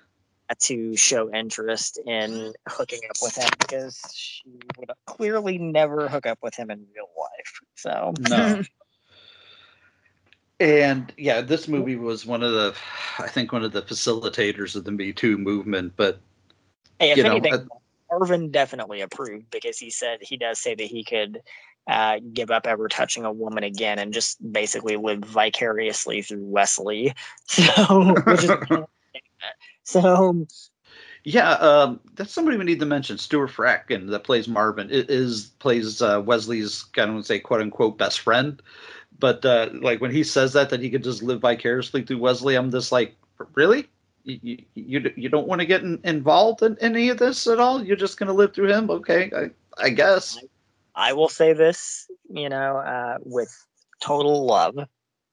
[0.60, 4.44] to show interest in hooking up with him because she
[4.78, 7.60] would clearly never hook up with him in real life.
[7.76, 8.64] So no.
[10.60, 12.76] and yeah, this movie was one of the,
[13.20, 15.94] I think, one of the facilitators of the Me Too movement.
[15.96, 16.20] But
[17.00, 17.68] hey, if anything, know,
[18.12, 21.42] Marvin definitely approved because he said he does say that he could
[21.88, 27.14] uh, give up ever touching a woman again and just basically live vicariously through Wesley.
[27.46, 28.50] So, is,
[30.02, 30.48] so
[31.24, 33.18] yeah, um, that's somebody we need to mention.
[33.18, 38.20] Stuart Fratkin that plays Marvin is plays uh, Wesley's kind of say quote unquote best
[38.20, 38.62] friend.
[39.20, 42.56] But uh, like when he says that that he could just live vicariously through Wesley,
[42.56, 43.16] I'm just like,
[43.56, 43.88] really?
[44.26, 47.84] You you, you don't want to get in, involved in any of this at all?
[47.84, 48.90] You're just going to live through him?
[48.90, 50.40] Okay, I, I guess.
[50.96, 53.56] I will say this, you know, uh, with
[54.02, 54.78] total love,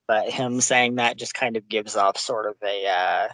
[0.07, 3.29] but him saying that just kind of gives off sort of a uh,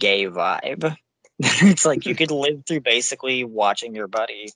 [0.00, 0.96] gay vibe.
[1.38, 4.48] it's like you could live through basically watching your buddy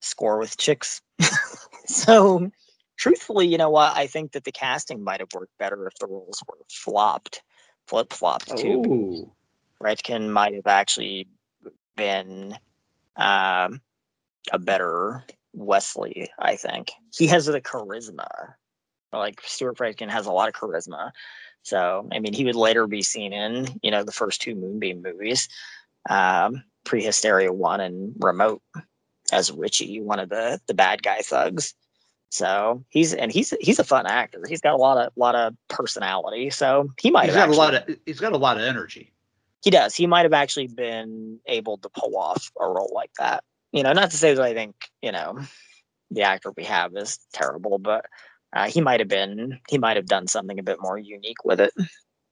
[0.00, 1.00] score with chicks.
[1.86, 2.50] so,
[2.96, 3.96] truthfully, you know what?
[3.96, 7.42] I think that the casting might have worked better if the roles were flopped,
[7.86, 9.30] flip flopped too.
[9.82, 11.28] Fratkin might have actually
[11.96, 12.56] been
[13.16, 13.80] um,
[14.52, 16.92] a better Wesley, I think.
[17.14, 18.54] He has the charisma.
[19.12, 21.12] Like Stuart Fratkin has a lot of charisma.
[21.66, 25.02] So, I mean, he would later be seen in, you know, the first two Moonbeam
[25.02, 25.48] movies,
[26.08, 28.62] um, Prehysteria 1 and Remote
[29.32, 31.74] as Richie, one of the the bad guy thugs.
[32.30, 34.42] So he's and he's he's a fun actor.
[34.48, 36.50] He's got a lot of lot of personality.
[36.50, 38.62] So he might he's have got actually, a lot of he's got a lot of
[38.62, 39.12] energy.
[39.64, 39.96] He does.
[39.96, 43.42] He might have actually been able to pull off a role like that
[43.76, 45.38] you know, not to say that I think, you know,
[46.10, 48.06] the actor we have is terrible, but
[48.52, 51.60] uh, he might have been, he might have done something a bit more unique with
[51.60, 51.72] it.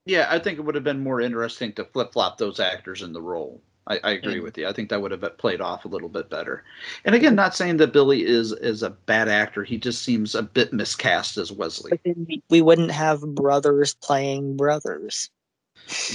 [0.05, 3.11] Yeah, I think it would have been more interesting to flip flop those actors in
[3.11, 3.61] the role.
[3.87, 4.43] I, I agree mm.
[4.43, 4.67] with you.
[4.67, 6.63] I think that would have played off a little bit better.
[7.05, 9.63] And again, not saying that Billy is is a bad actor.
[9.63, 11.99] He just seems a bit miscast as Wesley.
[12.03, 15.29] We, we wouldn't have brothers playing brothers.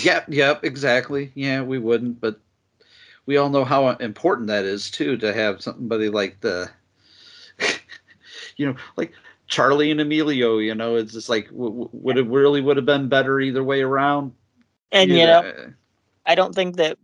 [0.02, 1.30] Yep, yep, exactly.
[1.34, 2.20] Yeah, we wouldn't.
[2.20, 2.40] But
[3.26, 6.70] we all know how important that is too to have somebody like the,
[8.56, 9.12] you know, like
[9.50, 10.58] Charlie and Emilio.
[10.58, 13.82] You know, it's just like w- would it really would have been better either way
[13.82, 14.32] around.
[14.92, 15.52] And you know,
[16.24, 16.96] I don't think that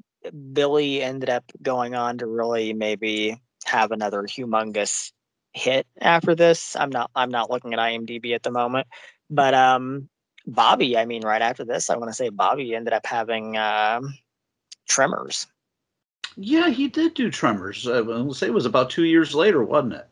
[0.52, 5.12] Billy ended up going on to really maybe have another humongous
[5.52, 6.76] hit after this.
[6.76, 8.86] I'm not I'm not looking at IMDb at the moment,
[9.28, 10.08] but um
[10.46, 14.16] Bobby, I mean right after this, I want to say Bobby ended up having um
[14.88, 15.48] Tremors.
[16.36, 17.88] Yeah, he did do Tremors.
[17.88, 20.06] Uh, I'll say it was about 2 years later, wasn't it?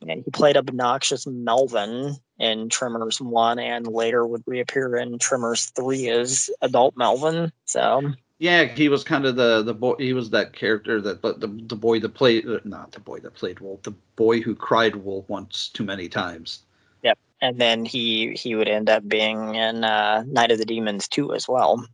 [0.00, 6.08] Yeah, he played obnoxious Melvin in Tremors 1 and later would reappear in Tremors 3
[6.08, 7.52] as adult Melvin.
[7.66, 9.96] So yeah, he was kind of the the boy.
[9.98, 13.20] He was that character that, but the the boy that played uh, not the boy
[13.20, 16.60] that played wolf, the boy who cried wolf once too many times.
[17.02, 21.06] Yep, and then he he would end up being in uh, Night of the Demons
[21.06, 21.86] too as well.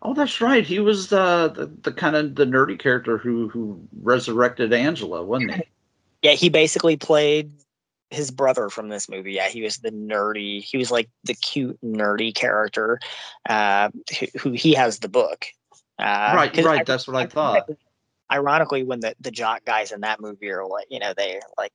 [0.00, 0.64] Oh, that's right.
[0.64, 5.52] He was the the, the kind of the nerdy character who who resurrected Angela, wasn't
[5.52, 5.62] he?
[6.22, 7.52] Yeah, he basically played
[8.12, 9.32] his brother from this movie.
[9.32, 10.62] Yeah, he was the nerdy.
[10.62, 13.00] He was like the cute nerdy character,
[13.48, 15.46] uh, who, who he has the book.
[15.98, 16.80] Uh, right, right.
[16.80, 17.68] I, that's what I, thought.
[18.30, 21.72] Ironically, when the the jock guys in that movie are like, you know, they like.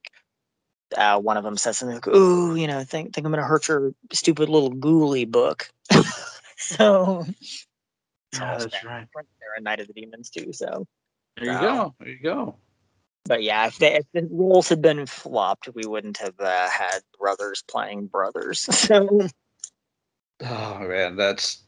[0.95, 3.67] Uh, one of them says something like, "Ooh, you know, think think I'm gonna hurt
[3.67, 5.69] your stupid little ghoulie book."
[6.57, 7.25] so,
[8.33, 9.05] yeah, that's right.
[9.13, 10.53] There in Night of the Demons too.
[10.53, 10.87] So
[11.35, 11.95] there you go.
[11.99, 12.55] There you go
[13.27, 16.99] but yeah, if, they, if the roles had been flopped, we wouldn't have uh, had
[17.19, 18.59] brothers playing brothers.
[18.59, 19.27] So,
[20.41, 21.63] oh man, that's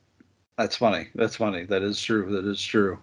[0.57, 1.07] that's funny.
[1.15, 1.65] That's funny.
[1.65, 2.31] That is true.
[2.31, 2.99] That is true.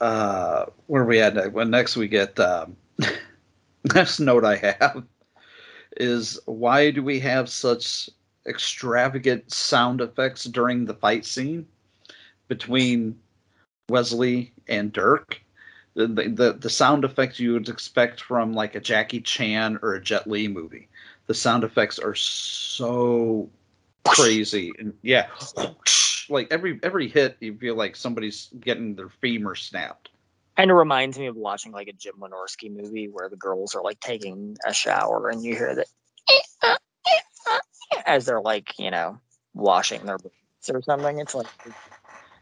[0.00, 1.52] Uh, where are we at next?
[1.52, 2.76] Well, next we get um,
[3.94, 5.04] next note I have
[5.96, 8.10] is why do we have such
[8.46, 11.66] extravagant sound effects during the fight scene
[12.48, 13.18] between
[13.88, 15.40] Wesley and Dirk?
[15.94, 20.02] The, the the sound effects you would expect from like a Jackie Chan or a
[20.02, 20.88] Jet Li movie.
[21.26, 23.48] The sound effects are so
[24.04, 25.28] crazy and yeah,
[26.28, 30.10] like every every hit you feel like somebody's getting their femur snapped.
[30.56, 33.82] Kind of reminds me of watching like a Jim Wynorski movie where the girls are
[33.82, 36.78] like taking a shower and you hear that
[38.06, 39.18] as they're like you know
[39.54, 41.18] washing their boots or something.
[41.18, 41.46] It's like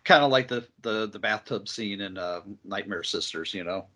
[0.04, 3.86] kind of like the, the the bathtub scene in uh, Nightmare Sisters, you know.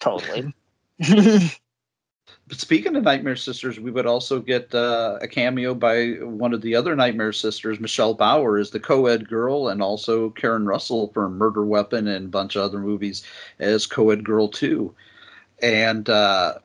[0.00, 0.52] Totally.
[0.98, 6.62] but speaking of Nightmare Sisters, we would also get uh, a cameo by one of
[6.62, 11.38] the other Nightmare Sisters, Michelle Bauer, is the co-ed girl, and also Karen Russell from
[11.38, 13.22] Murder Weapon and a bunch of other movies
[13.58, 14.94] as co-ed girl too.
[15.62, 16.58] And uh,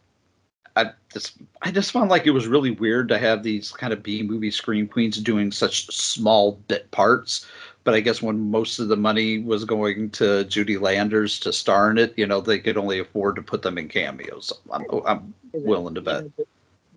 [0.78, 4.04] I just I just found like it was really weird to have these kind of
[4.04, 7.48] B movie scream queens doing such small bit parts
[7.88, 11.90] but I guess when most of the money was going to Judy Landers to star
[11.90, 14.52] in it, you know, they could only afford to put them in cameos.
[14.74, 16.26] I'm, I'm willing to bet.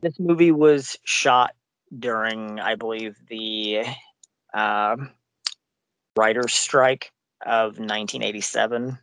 [0.00, 1.54] This movie was shot
[1.96, 3.84] during, I believe, the
[4.52, 5.10] um,
[6.16, 7.12] writer's strike
[7.46, 8.98] of 1987.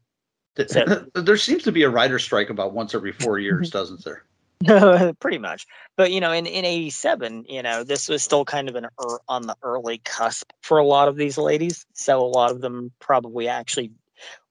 [0.68, 4.26] So, there seems to be a writer's strike about once every four years, doesn't there?
[5.20, 5.68] pretty much.
[5.96, 9.20] But you know, in in '87, you know, this was still kind of an er,
[9.28, 11.86] on the early cusp for a lot of these ladies.
[11.94, 13.92] So a lot of them probably actually,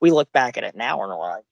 [0.00, 1.44] we look back at it now and we're like,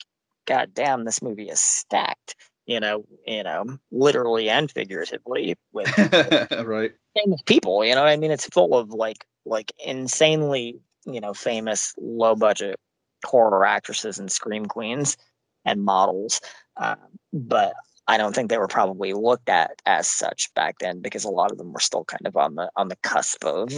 [0.47, 2.37] God damn, this movie is stacked.
[2.67, 5.87] You know, you know, literally and figuratively with
[6.65, 7.85] right famous people.
[7.85, 12.79] You know, I mean, it's full of like like insanely you know famous low budget
[13.25, 15.17] horror actresses and scream queens
[15.65, 16.41] and models.
[16.77, 16.97] Um,
[17.33, 17.75] but
[18.07, 21.51] I don't think they were probably looked at as such back then because a lot
[21.51, 23.73] of them were still kind of on the on the cusp of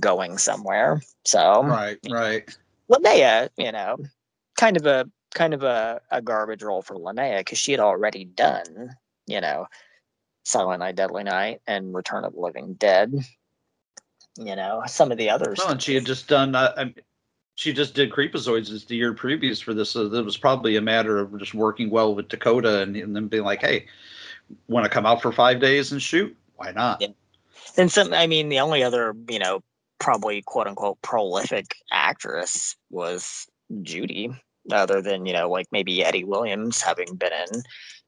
[0.00, 1.00] going somewhere.
[1.24, 2.58] So right, right.
[2.90, 3.98] Linnea, you know,
[4.56, 8.24] kind of a kind of a, a garbage role for Linnea because she had already
[8.24, 9.66] done, you know,
[10.44, 13.12] Silent Night, Deadly Night, and Return of the Living Dead.
[14.38, 15.58] You know, some of the others.
[15.58, 16.54] Well, and she had just done.
[16.54, 16.90] Uh,
[17.56, 21.18] she just did Creepozoids the year previous for this, so it was probably a matter
[21.18, 23.86] of just working well with DeCoteau and, and then being like, "Hey,
[24.68, 26.36] want to come out for five days and shoot?
[26.56, 27.08] Why not?" Yeah.
[27.78, 29.62] And some, I mean, the only other, you know,
[29.98, 33.46] probably quote unquote prolific actress was
[33.82, 34.30] Judy,
[34.70, 37.62] other than you know, like maybe Edy Williams having been in,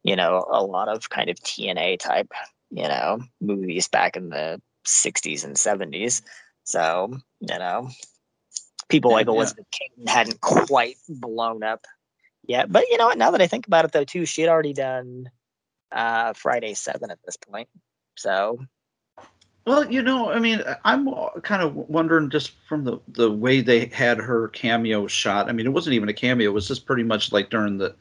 [0.04, 2.30] you know, a lot of kind of TNA type,
[2.70, 6.20] you know, movies back in the '60s and '70s.
[6.64, 7.88] So you know,
[8.88, 9.88] people like Elizabeth yeah.
[9.96, 11.86] King hadn't quite blown up
[12.46, 12.70] yet.
[12.70, 13.18] But you know what?
[13.18, 15.30] Now that I think about it, though, too, she had already done
[15.92, 17.68] uh, Friday Seven at this point.
[18.16, 18.58] So
[19.64, 21.08] Well, you know, I mean, I'm
[21.42, 25.48] kind of wondering just from the the way they had her cameo shot.
[25.48, 27.94] I mean, it wasn't even a cameo; it was just pretty much like during the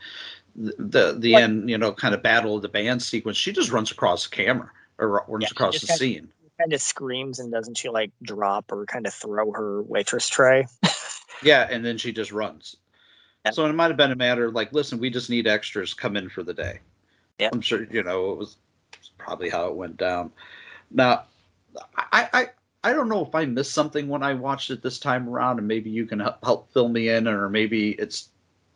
[0.55, 3.37] the the Like- end, you know, kind of battle of the band sequence.
[3.37, 6.29] She just runs across the camera or runs Yeah, across the scene.
[6.59, 10.67] Kind of screams and doesn't she like drop or kind of throw her waitress tray?
[11.41, 12.77] Yeah, and then she just runs.
[13.45, 13.51] Yeah.
[13.51, 16.17] So it might have been a matter of like, listen, we just need extras come
[16.17, 16.79] in for the day.
[17.39, 17.49] Yeah.
[17.53, 18.57] I'm sure you know it was
[19.17, 20.31] probably how it went down.
[20.91, 21.25] Now,
[21.95, 22.49] I I
[22.83, 25.67] I don't know if I missed something when I watched it this time around, and
[25.67, 28.29] maybe you can help, help fill me in, or maybe it's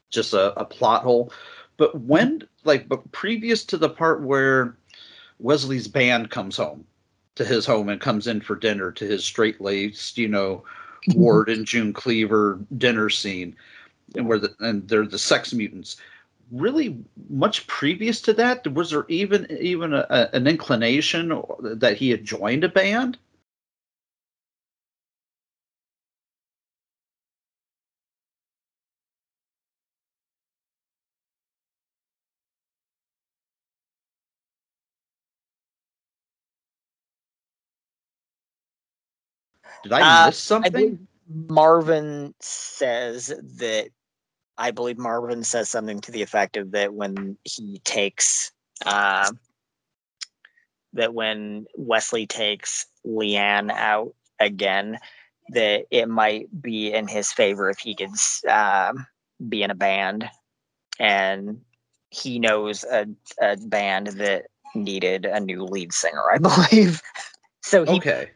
[0.10, 1.34] just a, a plot hole.
[1.78, 4.78] But when like, but previous to the part where
[5.40, 6.86] Wesley's band comes home
[7.36, 10.64] to his home and comes in for dinner to his straight laced, you know,
[11.16, 13.56] Ward and June Cleaver dinner scene,
[14.16, 15.98] and where the and they're the sex mutants.
[16.52, 16.98] Really,
[17.30, 22.64] much previous to that, was there even even a, an inclination that he had joined
[22.64, 23.18] a band?
[39.84, 40.72] Did I Uh, miss I something?
[40.72, 41.00] believe
[41.50, 43.90] Marvin says that
[44.58, 48.52] I believe Marvin says something to the effect of that when he takes
[48.86, 49.32] uh,
[50.94, 55.00] that when Wesley takes Leanne out again,
[55.50, 58.12] that it might be in his favor if he could
[58.50, 58.94] uh,
[59.48, 60.30] be in a band,
[61.00, 61.62] and
[62.10, 63.08] he knows a,
[63.42, 67.02] a band that needed a new lead singer, I believe.
[67.62, 68.32] so he okay.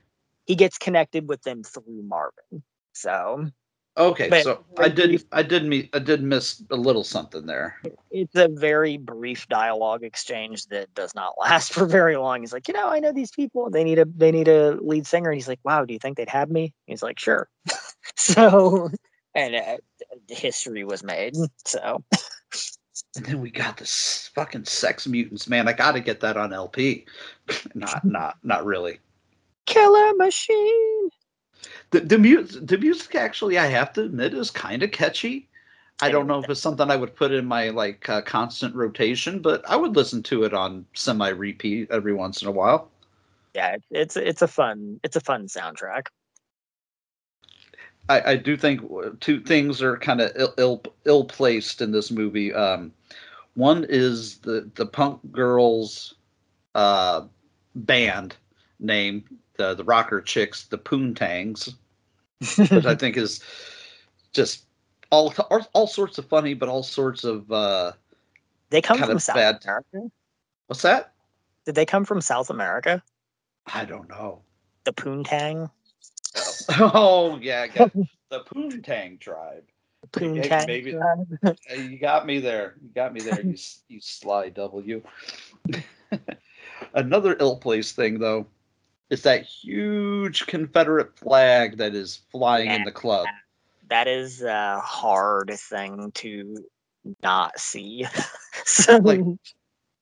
[0.46, 2.64] He gets connected with them through Marvin.
[2.94, 3.50] So
[3.98, 7.80] Okay, But- so I did I did me I did miss a little something there.
[8.12, 12.42] it's a very brief dialogue exchange that does not last for very long.
[12.42, 13.70] He's like, you know, I know these people.
[13.70, 15.30] They need a they need a lead singer.
[15.30, 16.74] And he's like, wow, do you think they'd have me?
[16.88, 17.48] He's like, sure.
[18.18, 18.90] so,
[19.34, 19.78] and uh,
[20.28, 21.36] history was made.
[21.66, 22.04] So
[23.16, 25.70] And then we got this fucking sex mutants, man.
[25.70, 27.06] I got to get that on LP.
[27.76, 29.00] not not not really.
[29.66, 31.10] Killer machine.
[31.92, 35.50] The the music the music actually I have to admit is kind of catchy.
[36.02, 39.42] I don't know if it's something I would put in my like uh, constant rotation,
[39.42, 42.92] but I would listen to it on semi repeat every once in a while.
[43.54, 46.08] Yeah, it's it's it's a fun it's a fun soundtrack.
[48.10, 48.82] I, I do think
[49.20, 52.54] two things are kind of ill, ill ill placed in this movie.
[52.54, 52.92] Um,
[53.56, 56.16] one is the the punk girls
[56.76, 57.24] uh,
[57.74, 58.36] band
[58.80, 59.24] name,
[59.58, 61.76] the the rocker chicks, the Poontangs,
[62.58, 63.42] which I think is
[64.34, 64.66] just
[65.12, 65.34] all
[65.74, 67.94] all, sorts of funny, but all sorts of uh,
[68.70, 69.60] They come from South bad.
[69.64, 70.12] America.
[70.68, 71.14] What's that?
[71.66, 73.02] Did they come from South America?
[73.74, 74.42] I don't know.
[74.84, 75.70] The Poontang.
[76.70, 79.64] Oh yeah, the Poontang tribe.
[80.12, 80.68] Poontang.
[80.68, 81.58] maybe- tribe.
[81.78, 82.76] You got me there.
[82.82, 83.42] You got me there.
[83.42, 83.56] You
[83.88, 85.02] you sly W.
[86.94, 88.48] Another ill-placed thing, though,
[89.10, 93.28] is that huge Confederate flag that is flying in the club.
[93.90, 96.58] that is a hard thing to
[97.22, 98.08] not see.
[98.66, 99.22] so Like,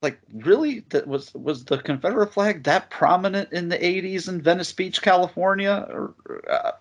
[0.02, 4.72] like really, that was was the Confederate flag that prominent in the '80s in Venice
[4.72, 5.88] Beach, California?
[5.90, 6.14] Or,
[6.50, 6.72] uh,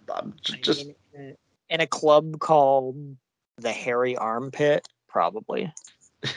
[0.43, 1.37] just in,
[1.71, 2.97] in a club called
[3.59, 5.73] the Hairy Armpit, probably.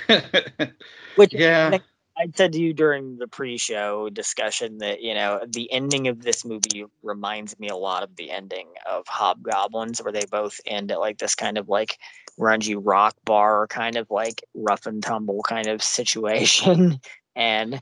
[1.15, 1.69] Which yeah.
[1.71, 1.83] like,
[2.17, 6.45] I said to you during the pre-show discussion that you know the ending of this
[6.45, 10.99] movie reminds me a lot of the ending of Hobgoblins, where they both end at
[10.99, 11.97] like this kind of like
[12.39, 16.99] grungy rock bar, kind of like rough and tumble kind of situation,
[17.35, 17.81] and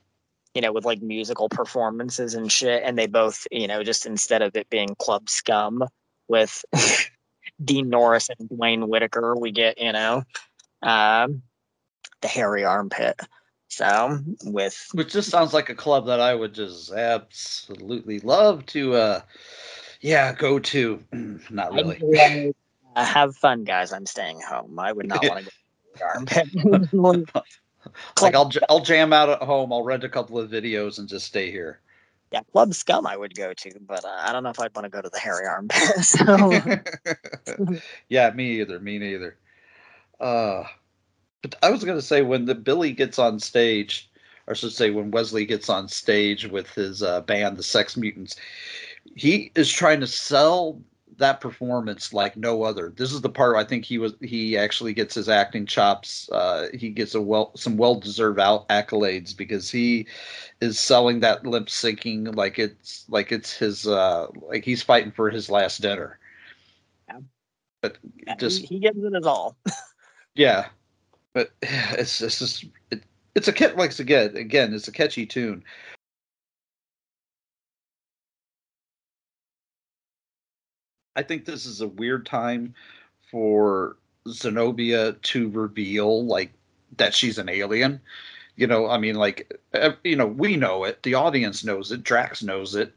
[0.56, 4.42] you know with like musical performances and shit, and they both you know just instead
[4.42, 5.84] of it being club scum
[6.28, 6.66] with
[7.64, 10.24] Dean Norris and Duane Whitaker, we get you know
[10.82, 11.44] um,
[12.22, 13.20] the hairy armpit.
[13.76, 18.93] So with which just sounds like a club that I would just absolutely love to
[18.93, 19.21] uh
[20.03, 20.99] yeah, go to.
[21.49, 22.53] Not really.
[22.95, 23.91] Uh, have fun, guys.
[23.91, 24.78] I'm staying home.
[24.78, 25.51] I would not want to
[26.26, 27.34] go to
[28.21, 29.74] like I'll I'll jam out at home.
[29.74, 31.80] I'll rent a couple of videos and just stay here.
[32.32, 34.86] yeah, Club Scum I would go to, but uh, I don't know if I'd want
[34.86, 36.03] to go to the hairy armpit.
[36.03, 36.51] so
[38.09, 38.80] yeah, me either.
[38.80, 39.38] Me neither.
[40.19, 40.63] Uh,
[41.44, 44.10] but I was gonna say when the Billy gets on stage,
[44.48, 47.96] or I should say when Wesley gets on stage with his uh, band, the Sex
[47.96, 48.36] Mutants,
[49.16, 50.82] he is trying to sell
[51.18, 52.91] that performance like no other.
[52.96, 56.30] This is the part where I think he was he actually gets his acting chops.
[56.32, 60.08] Uh, he gets a well some well deserved out accolades because he
[60.62, 65.30] is selling that lip syncing like it's like it's his uh like he's fighting for
[65.30, 66.20] his last dinner.
[67.10, 67.20] Yeah.
[67.82, 67.98] But
[68.39, 69.58] just he, he gives it his all.
[70.36, 70.68] yeah,
[71.34, 73.04] but it's it's just it,
[73.36, 75.64] it's a kit like again again it's a catchy tune.
[81.16, 82.74] I think this is a weird time
[83.30, 86.52] for Zenobia to reveal like
[86.98, 88.00] that she's an alien.
[88.56, 89.60] You know, I mean, like,
[90.04, 92.94] you know, we know it, the audience knows it, Drax knows it,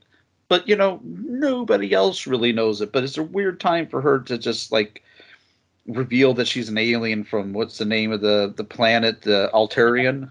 [0.49, 2.93] but you know, nobody else really knows it.
[2.93, 5.03] But it's a weird time for her to just like
[5.87, 10.30] reveal that she's an alien from what's the name of the the planet, the Altarian.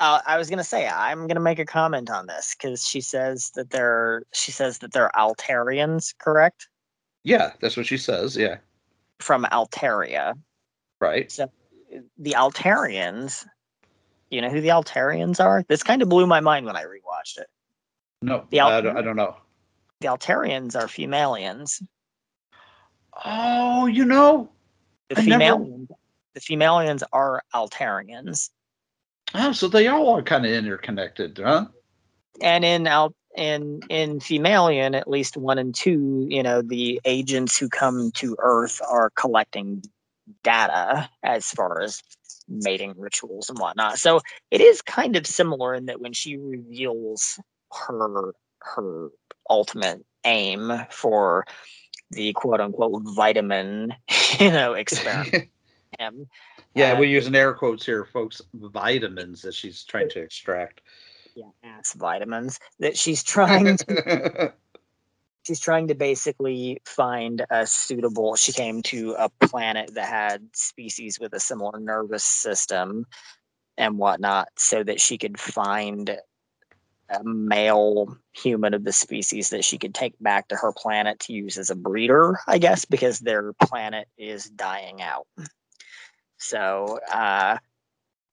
[0.00, 3.50] Uh, I was gonna say I'm gonna make a comment on this because she says
[3.54, 6.68] that they're she says that they're Altarians, correct?
[7.22, 8.36] Yeah, that's what she says.
[8.36, 8.58] Yeah,
[9.20, 10.34] From Altaria.
[11.00, 11.30] right.
[11.30, 11.50] So
[12.18, 13.46] the Altarians,
[14.30, 15.64] you know who the Altarians are?
[15.68, 17.46] This kind of blew my mind when I rewatched it.
[18.20, 19.36] No, The I, don't, I don't know.
[20.00, 21.82] The Altarians are Femaliens.
[23.24, 24.50] Oh, you know,
[25.14, 25.64] The I never-
[26.34, 28.50] the Femaliens are Altarians.
[29.34, 31.66] oh, so they all are kind of interconnected, huh?
[32.40, 37.56] and in out in in Femalien, at least one and two, you know, the agents
[37.56, 39.82] who come to Earth are collecting
[40.42, 42.02] data as far as
[42.48, 43.98] mating rituals and whatnot.
[43.98, 47.38] So it is kind of similar in that when she reveals
[47.72, 49.08] her her
[49.50, 51.44] ultimate aim for
[52.14, 53.94] the quote unquote vitamin,
[54.40, 55.50] you know, experiment.
[55.98, 56.28] him,
[56.74, 58.42] Yeah, uh, we're using air quotes here, folks.
[58.54, 60.80] Vitamins that she's trying to extract.
[61.34, 64.52] yeah, ass vitamins that she's trying to
[65.44, 71.20] she's trying to basically find a suitable she came to a planet that had species
[71.20, 73.06] with a similar nervous system
[73.76, 76.18] and whatnot so that she could find
[77.20, 81.32] a male human of the species that she could take back to her planet to
[81.32, 85.26] use as a breeder i guess because their planet is dying out
[86.38, 87.56] so uh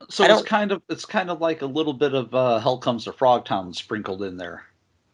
[0.09, 3.05] so it's kind of it's kind of like a little bit of uh, Hell Comes
[3.05, 4.63] to Frogtown sprinkled in there.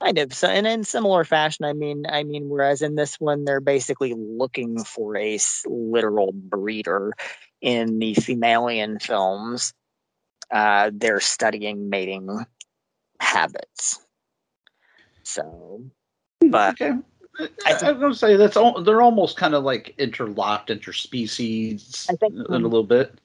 [0.02, 0.34] Kind of.
[0.34, 4.14] So, and in similar fashion, I mean, I mean, whereas in this one they're basically
[4.16, 7.14] looking for a literal breeder.
[7.60, 9.74] In the Femalien films,
[10.52, 12.46] uh, they're studying mating
[13.20, 14.00] habits.
[15.24, 15.84] So,
[16.50, 16.94] but Okay.
[17.66, 22.16] I, I was gonna say that's al- they're almost kind of like interlocked interspecies I
[22.16, 23.20] think- in a little bit.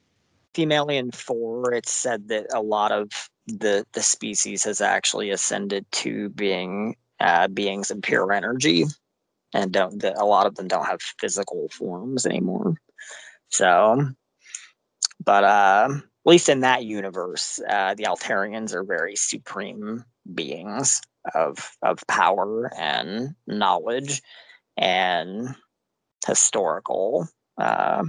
[0.53, 3.09] Femalien four, it's said that a lot of
[3.47, 8.85] the the species has actually ascended to being uh, beings of pure energy,
[9.53, 12.75] and don't that a lot of them don't have physical forms anymore.
[13.49, 14.09] So,
[15.25, 15.89] but uh,
[16.25, 21.01] at least in that universe, uh, the Altarians are very supreme beings
[21.35, 24.21] of of power and knowledge
[24.77, 25.55] and
[26.25, 28.03] historical uh,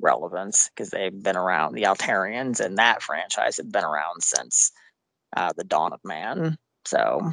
[0.00, 1.74] relevance because they've been around.
[1.74, 4.72] The Altarians in that franchise have been around since
[5.36, 6.56] uh, the dawn of man.
[6.84, 7.32] So,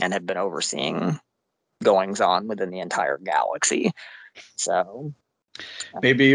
[0.00, 1.18] and have been overseeing
[1.82, 3.92] goings on within the entire galaxy.
[4.56, 5.14] So,
[6.02, 6.34] Maybe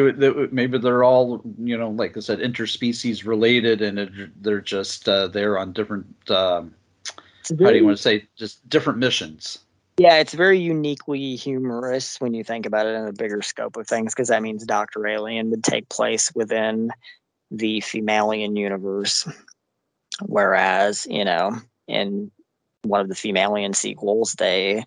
[0.51, 5.27] maybe they're all you know, like I said, interspecies related, and it, they're just uh,
[5.27, 6.07] they're on different.
[6.29, 6.73] Um,
[7.41, 8.27] it's how do very- you want to say?
[8.37, 9.59] Just different missions.
[9.97, 13.85] Yeah, it's very uniquely humorous when you think about it in a bigger scope of
[13.85, 16.91] things, because that means Doctor Alien would take place within
[17.51, 19.27] the Femalien universe,
[20.21, 21.57] whereas you know
[21.89, 22.31] in
[22.83, 24.85] one of the Femalien sequels they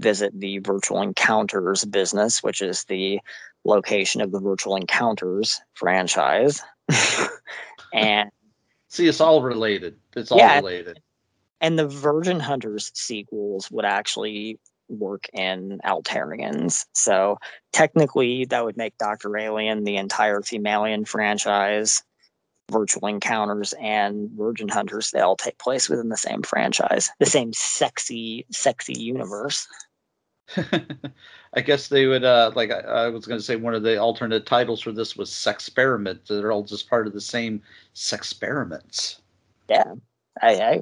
[0.00, 3.20] visit the Virtual Encounters business, which is the
[3.64, 6.60] location of the Virtual Encounters franchise,
[7.92, 8.30] and
[8.88, 9.96] See, it's all related.
[10.16, 10.56] It's all Yeah.
[10.58, 11.00] related.
[11.60, 14.58] and the Virgin Hunters sequels would actually
[14.88, 16.86] work in Altarians.
[16.94, 17.36] So
[17.72, 22.02] technically, that would make Doctor Alien the entire Femalien franchise.
[22.72, 27.52] Virtual Encounters and Virgin Hunters, they all take place within the same franchise, the same
[27.52, 29.66] sexy, sexy universe.
[31.54, 33.98] I guess they would uh like I, I was going to say one of the
[33.98, 36.26] alternate titles for this was Sexperiment.
[36.26, 37.62] They're all just part of the same
[37.94, 39.20] Sexperiments.
[39.68, 39.94] Yeah,
[40.42, 40.80] I, I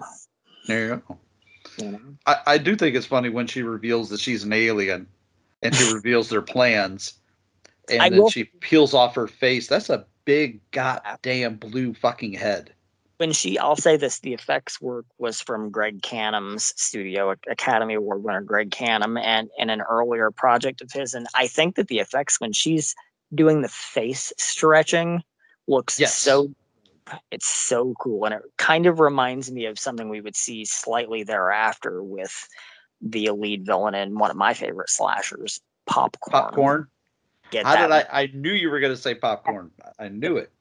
[0.66, 1.18] There you go.
[1.78, 5.06] you know, I, I do think it's funny when she reveals that she's an alien
[5.62, 7.14] and she reveals their plans
[7.90, 9.66] and I then will- she peels off her face.
[9.66, 12.72] That's a big goddamn blue fucking head.
[13.18, 18.22] When she I'll say this the effects work was from Greg Cannom's studio Academy Award
[18.22, 21.98] winner Greg Cannom and in an earlier project of his and I think that the
[21.98, 22.94] effects when she's
[23.34, 25.22] doing the face stretching
[25.66, 26.14] looks Yes.
[26.14, 26.50] so
[27.30, 31.24] it's so cool and it kind of reminds me of something we would see slightly
[31.24, 32.48] thereafter with
[33.00, 36.86] the lead villain in one of my favorite slashers popcorn Popcorn.
[37.50, 38.14] Get How did that?
[38.14, 38.22] I?
[38.22, 39.70] I knew you were going to say popcorn.
[39.98, 40.52] I knew it.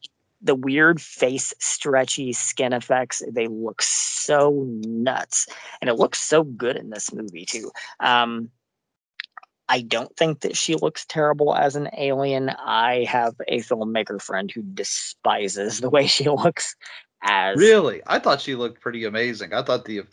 [0.41, 5.47] The weird face stretchy skin effects they look so nuts
[5.81, 7.71] and it looks so good in this movie too.
[7.99, 8.49] Um
[9.69, 12.49] i don't think that she looks terrible as an alien.
[12.49, 16.75] I have a filmmaker friend who despises the way she looks
[17.21, 19.53] as Really, I thought she looked pretty amazing.
[19.53, 20.03] I thought the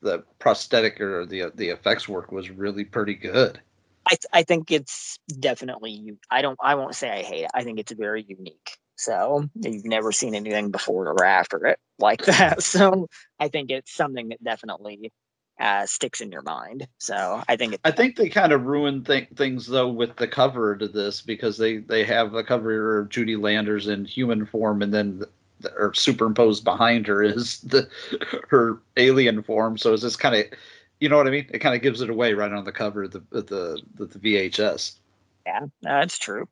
[0.00, 3.60] the prosthetic or the the effects work was really pretty good.
[4.06, 7.50] I, th- I think it's definitely I don't i won't say i hate it.
[7.54, 12.22] I think it's very unique so you've never seen anything before or after it like
[12.26, 13.08] that so
[13.40, 15.12] i think it's something that definitely
[15.60, 19.06] uh, sticks in your mind so i think it, I think they kind of ruined
[19.06, 23.08] th- things though with the cover to this because they they have a cover of
[23.08, 25.28] Judy Landers in human form and then the,
[25.76, 27.88] or superimposed behind her is the
[28.48, 29.78] her alien form.
[29.78, 30.44] So it's just kind of
[31.00, 31.46] you know what I mean.
[31.50, 34.06] It kind of gives it away right on the cover of the of the the,
[34.06, 34.96] the VHS.
[35.46, 36.48] yeah that's true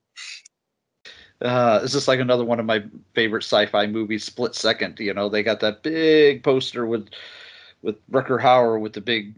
[1.42, 2.84] Uh, it's just like another one of my
[3.14, 4.98] favorite sci-fi movies, Split Second.
[5.00, 7.08] You know, they got that big poster with
[7.82, 9.34] with Rutger Hauer with the big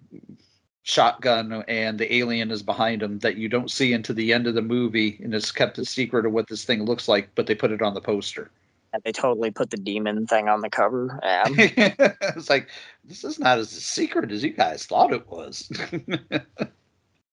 [0.82, 4.54] shotgun, and the alien is behind him that you don't see into the end of
[4.54, 7.54] the movie, and it's kept a secret of what this thing looks like, but they
[7.54, 8.50] put it on the poster.
[8.92, 11.44] And they totally put the demon thing on the cover yeah.
[11.48, 12.68] it's like
[13.02, 15.68] this is not as a secret as you guys thought it was.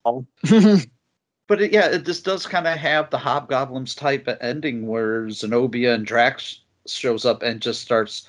[0.05, 0.25] Oh.
[1.51, 5.29] but it, yeah, it just does kind of have the hobgoblins type of ending where
[5.29, 8.25] Zenobia and Drax shows up and just starts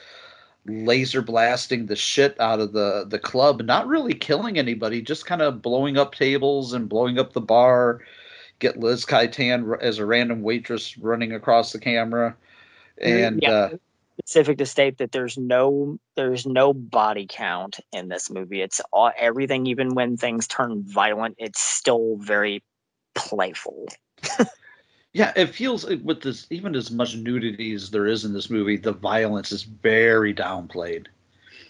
[0.66, 5.40] laser blasting the shit out of the the club, not really killing anybody, just kind
[5.40, 8.00] of blowing up tables and blowing up the bar.
[8.58, 12.34] Get Liz Kaitan as a random waitress running across the camera,
[13.00, 13.50] and Yeah.
[13.50, 13.68] uh,
[14.18, 19.10] specific to state that there's no there's no body count in this movie it's all
[19.16, 22.62] everything even when things turn violent it's still very
[23.14, 23.86] playful
[25.14, 28.48] Yeah, it feels uh, with this even as much nudity as there is in this
[28.48, 31.06] movie, the violence is very downplayed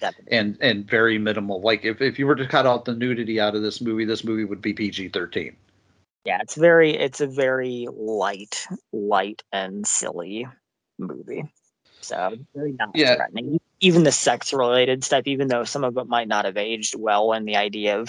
[0.01, 0.39] Definitely.
[0.39, 1.61] and and very minimal.
[1.61, 4.23] Like if, if you were to cut out the nudity out of this movie, this
[4.23, 5.57] movie would be PG thirteen.
[6.25, 10.47] yeah it's very it's a very light light and silly
[10.99, 11.45] movie
[12.01, 13.17] so very not Yeah.
[13.17, 16.95] threatening even the sex related stuff even though some of it might not have aged
[16.97, 18.09] well and the idea of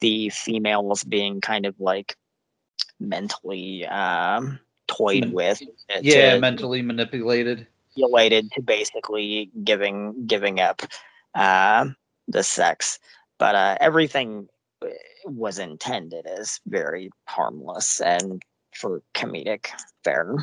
[0.00, 2.16] the females being kind of like
[3.08, 5.60] mentally um toyed with
[6.00, 7.66] Yeah, to- mentally manipulated.
[7.96, 10.82] related to basically giving giving up
[11.34, 11.86] uh,
[12.28, 12.98] the sex,
[13.38, 14.48] but uh, everything
[14.82, 14.88] uh,
[15.26, 18.42] was intended as very harmless and
[18.74, 19.68] for comedic
[20.04, 20.34] fare.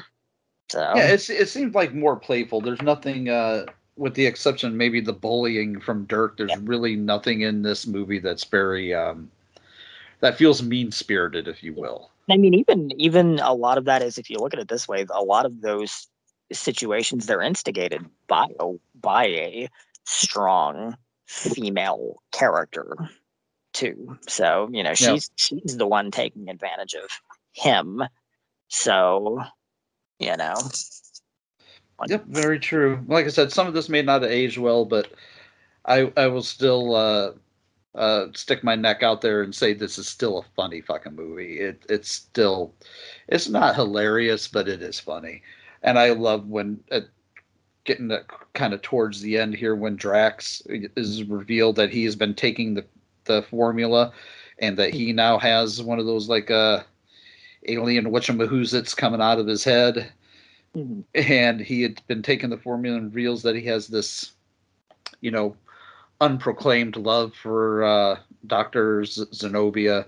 [0.72, 2.62] So Yeah, it's it seemed like more playful.
[2.62, 3.66] There's nothing uh
[3.98, 8.44] with the exception maybe the bullying from Dirk, there's really nothing in this movie that's
[8.46, 9.30] very um
[10.22, 12.12] that feels mean spirited, if you will.
[12.32, 14.88] I mean, even even a lot of that is, if you look at it this
[14.88, 16.08] way, a lot of those
[16.52, 19.70] situations they're instigated by a by a
[20.06, 20.96] strong
[21.28, 22.96] female character
[23.74, 24.18] too.
[24.28, 27.10] So you know, she's she's the one taking advantage of
[27.54, 28.04] him.
[28.68, 29.44] So
[30.20, 30.56] you know,
[32.08, 33.04] Yep, very true.
[33.08, 35.12] Like I said, some of this may not have aged well, but
[35.86, 37.32] I I will still uh,
[37.96, 41.60] uh, stick my neck out there and say this is still a funny fucking movie.
[41.60, 42.74] It it's still
[43.28, 45.42] it's not hilarious, but it is funny,
[45.84, 47.02] and I love when uh,
[47.84, 52.16] getting that kind of towards the end here when Drax is revealed that he has
[52.16, 52.86] been taking the
[53.26, 54.14] the formula,
[54.60, 56.84] and that he now has one of those like uh
[57.68, 60.12] alien whatchamahoozits coming out of his head.
[61.14, 64.32] And he had been taking the formula and reveals that he has this,
[65.20, 65.56] you know,
[66.22, 70.06] unproclaimed love for uh, Doctor Zenobia,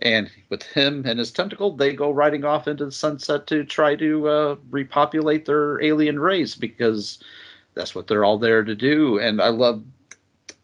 [0.00, 3.96] and with him and his tentacle, they go riding off into the sunset to try
[3.96, 7.18] to uh, repopulate their alien race because
[7.74, 9.18] that's what they're all there to do.
[9.18, 9.82] And I love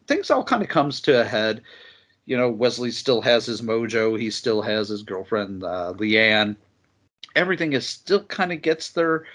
[0.07, 1.61] things all kind of comes to a head.
[2.25, 4.19] You know, Wesley still has his mojo.
[4.19, 6.55] He still has his girlfriend, uh, Leanne.
[7.35, 9.25] Everything is still kind of gets their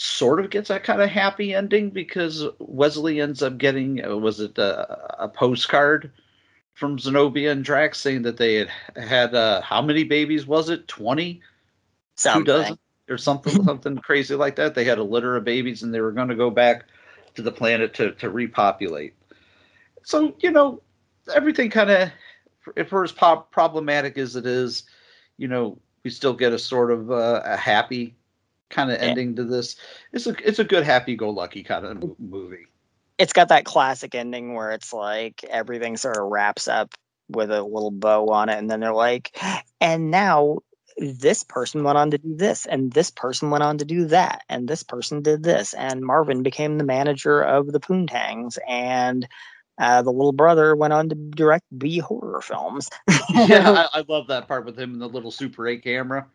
[0.00, 4.40] sort of gets that kind of happy ending because Wesley ends up getting uh, was
[4.40, 6.10] it a, a postcard
[6.72, 10.88] from Zenobia and Drax saying that they had had uh, how many babies was it?
[10.88, 11.42] Twenty?
[12.16, 12.78] Two dozen
[13.10, 14.74] or something something crazy like that.
[14.74, 16.84] They had a litter of babies and they were going to go back
[17.34, 19.12] to the planet to to repopulate.
[20.02, 20.80] So you know,
[21.34, 24.84] everything kind of, for as pop problematic as it is,
[25.36, 28.14] you know, we still get a sort of uh, a happy
[28.70, 29.08] kind of yeah.
[29.08, 29.76] ending to this.
[30.12, 32.66] It's a it's a good happy go lucky kind of movie.
[33.18, 36.94] It's got that classic ending where it's like everything sort of wraps up
[37.28, 39.38] with a little bow on it, and then they're like,
[39.80, 40.58] and now
[40.96, 44.42] this person went on to do this, and this person went on to do that,
[44.48, 49.28] and this person did this, and Marvin became the manager of the Poontangs, and
[49.78, 52.90] uh, the little brother went on to direct B horror films.
[53.30, 56.26] yeah, I, I, love that part with him and the little Super 8 camera.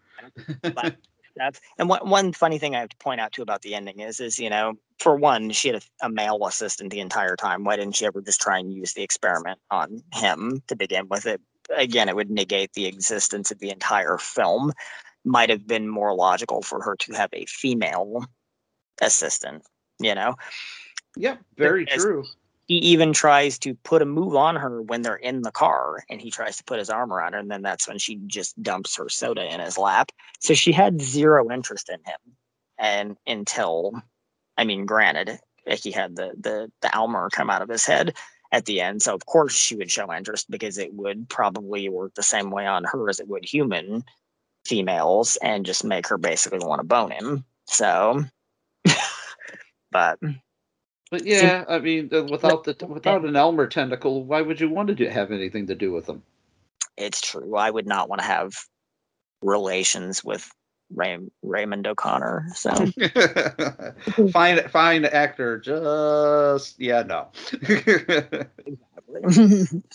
[1.35, 3.99] That's and one one funny thing I have to point out too about the ending
[3.99, 7.63] is is you know for one she had a, a, male assistant the entire time.
[7.63, 11.25] Why didn't she ever just try and use the experiment on him to begin with?
[11.25, 11.41] It
[11.75, 14.71] again, it would negate the existence of the entire film.
[15.25, 18.25] Might have been more logical for her to have a female
[19.01, 19.63] assistant.
[19.99, 20.35] You know.
[21.17, 22.25] Yeah, very true
[22.67, 26.19] he even tries to put a move on her when they're in the car and
[26.19, 28.97] he tries to put his arm around her and then that's when she just dumps
[28.97, 30.11] her soda in his lap.
[30.39, 32.19] So she had zero interest in him
[32.77, 33.93] and until
[34.57, 38.13] i mean granted he had the the the almer come out of his head
[38.51, 39.01] at the end.
[39.01, 42.65] So of course she would show interest because it would probably work the same way
[42.65, 44.03] on her as it would human
[44.65, 47.43] females and just make her basically want to bone him.
[47.65, 48.23] So
[49.91, 50.19] but
[51.11, 54.95] but yeah, I mean, without the without an Elmer tentacle, why would you want to
[54.95, 56.23] do, have anything to do with them?
[56.97, 57.55] It's true.
[57.55, 58.53] I would not want to have
[59.41, 60.49] relations with
[60.93, 62.47] Ray, Raymond O'Connor.
[62.55, 62.71] So
[64.31, 65.59] fine, fine actor.
[65.59, 67.27] Just yeah, no.
[67.61, 69.81] Exactly.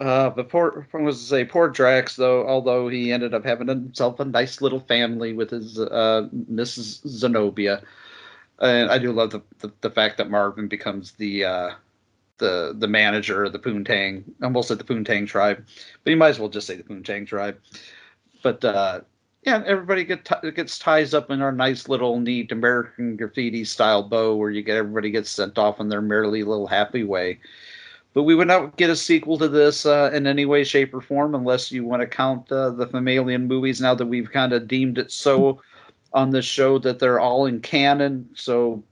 [0.00, 3.68] Uh, but poor, I was to say, poor Drax, though, although he ended up having
[3.68, 7.06] himself a nice little family with his uh, Mrs.
[7.06, 7.82] Zenobia
[8.60, 11.70] and I do love the, the, the fact that Marvin becomes the uh,
[12.38, 15.64] the the manager of the Poontang, almost at the Poontang tribe,
[16.04, 17.58] but you might as well just say the Poontang tribe.
[18.42, 19.00] But uh,
[19.44, 24.02] yeah, everybody get t- gets ties up in our nice little neat American graffiti style
[24.02, 27.38] bow, where you get everybody gets sent off in their merely little happy way.
[28.12, 31.00] But we would not get a sequel to this uh, in any way, shape, or
[31.00, 33.80] form unless you want to count uh, the Femalien movies.
[33.80, 35.62] Now that we've kind of deemed it so
[36.12, 38.28] on this show that they're all in canon.
[38.34, 38.82] So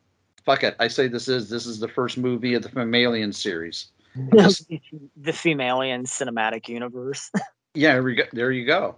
[0.45, 0.77] fuck it.
[0.79, 3.89] I say this is this is the first movie of the Femalien series.
[4.35, 7.31] Just, the Femalien cinematic universe.
[7.75, 8.97] yeah, there, go, there you go.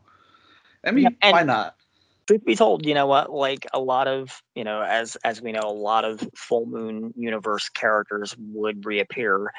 [0.85, 1.77] I mean, yeah, why not?
[2.27, 3.33] Truth be told, you know what?
[3.33, 7.13] Like a lot of, you know, as as we know, a lot of full moon
[7.17, 9.53] universe characters would reappear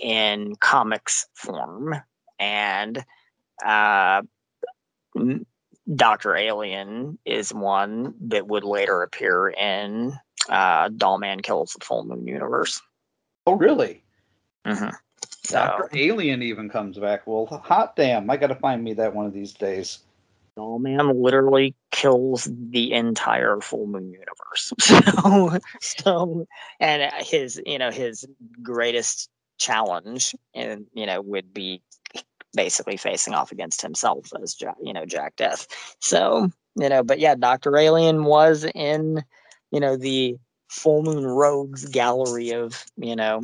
[0.00, 1.94] in comics form,
[2.38, 3.04] and
[3.64, 4.22] uh,
[5.92, 10.12] Doctor Alien is one that would later appear in
[10.48, 12.80] uh, Dollman Kills the Full Moon universe.
[13.46, 14.02] Oh, really?
[14.64, 14.90] Mm-hmm.
[15.42, 17.26] So, Doctor Alien even comes back.
[17.26, 18.30] Well, hot damn!
[18.30, 19.98] I got to find me that one of these days.
[20.56, 24.72] Doll Man literally kills the entire Full Moon universe.
[24.80, 26.46] so, so,
[26.80, 28.26] and his, you know, his
[28.62, 29.28] greatest
[29.58, 31.82] challenge, and you know, would be
[32.54, 35.66] basically facing off against himself as Jack, you know, Jack Deth.
[36.00, 37.76] So, you know, but yeah, Dr.
[37.76, 39.22] Alien was in,
[39.70, 40.36] you know, the
[40.68, 43.42] Full Moon Rogues gallery of, you know,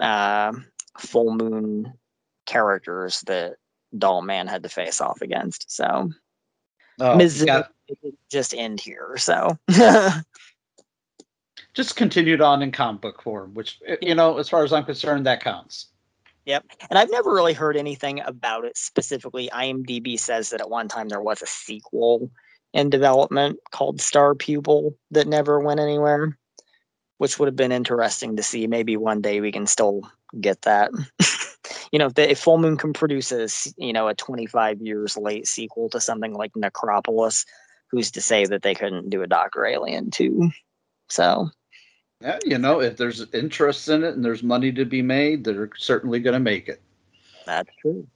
[0.00, 0.52] uh,
[0.98, 1.92] full moon
[2.46, 3.56] characters that
[3.96, 5.70] Doll Man had to face off against.
[5.70, 6.10] So,
[7.00, 7.44] oh, Ms.
[7.44, 7.72] Got-
[8.30, 9.16] just end here.
[9.18, 9.58] So,
[11.74, 15.26] just continued on in comic book form, which, you know, as far as I'm concerned,
[15.26, 15.88] that counts.
[16.44, 16.64] Yep.
[16.90, 19.48] And I've never really heard anything about it specifically.
[19.52, 22.30] IMDb says that at one time there was a sequel
[22.72, 26.36] in development called Star Pupil that never went anywhere,
[27.18, 28.66] which would have been interesting to see.
[28.66, 30.02] Maybe one day we can still
[30.40, 30.90] get that.
[31.92, 35.16] you know, if, the, if Full Moon can produce a, you know, a 25 years
[35.16, 37.44] late sequel to something like Necropolis,
[37.90, 40.50] who's to say that they couldn't do a Doctor Alien too?
[41.08, 41.50] So
[42.22, 45.70] yeah, you know, if there's interest in it and there's money to be made, they're
[45.76, 46.80] certainly going to make it.
[47.46, 48.06] That's true.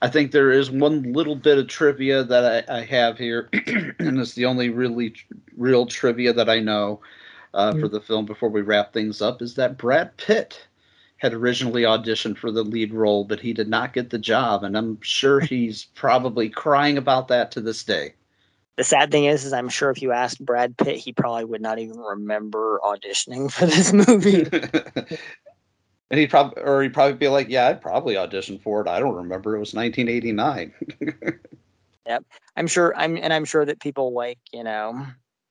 [0.00, 3.48] I think there is one little bit of trivia that I, I have here,
[3.98, 5.14] and it's the only really
[5.56, 7.00] real trivia that I know
[7.54, 7.80] uh, mm-hmm.
[7.80, 9.42] for the film before we wrap things up.
[9.42, 10.66] Is that Brad Pitt
[11.16, 14.78] had originally auditioned for the lead role, but he did not get the job, and
[14.78, 18.14] I'm sure he's probably crying about that to this day
[18.78, 21.60] the sad thing is, is I'm sure if you asked Brad Pitt, he probably would
[21.60, 24.46] not even remember auditioning for this movie.
[26.10, 28.86] and he'd probably, or he'd probably be like, "Yeah, I'd probably auditioned for it.
[28.86, 29.56] I don't remember.
[29.56, 30.72] It was 1989."
[32.06, 32.24] yep,
[32.56, 32.96] I'm sure.
[32.96, 35.04] I'm, and I'm sure that people like you know,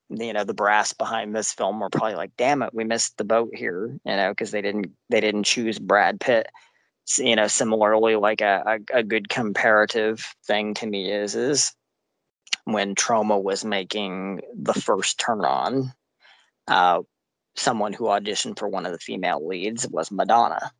[0.09, 3.25] you know the brass behind this film were probably like, "Damn it, we missed the
[3.25, 6.47] boat here," you know, because they didn't they didn't choose Brad Pitt.
[7.17, 11.73] you know, similarly, like a, a, a good comparative thing to me is is
[12.67, 15.93] when Troma was making the first turn on,
[16.67, 17.01] uh,
[17.55, 20.73] someone who auditioned for one of the female leads was Madonna.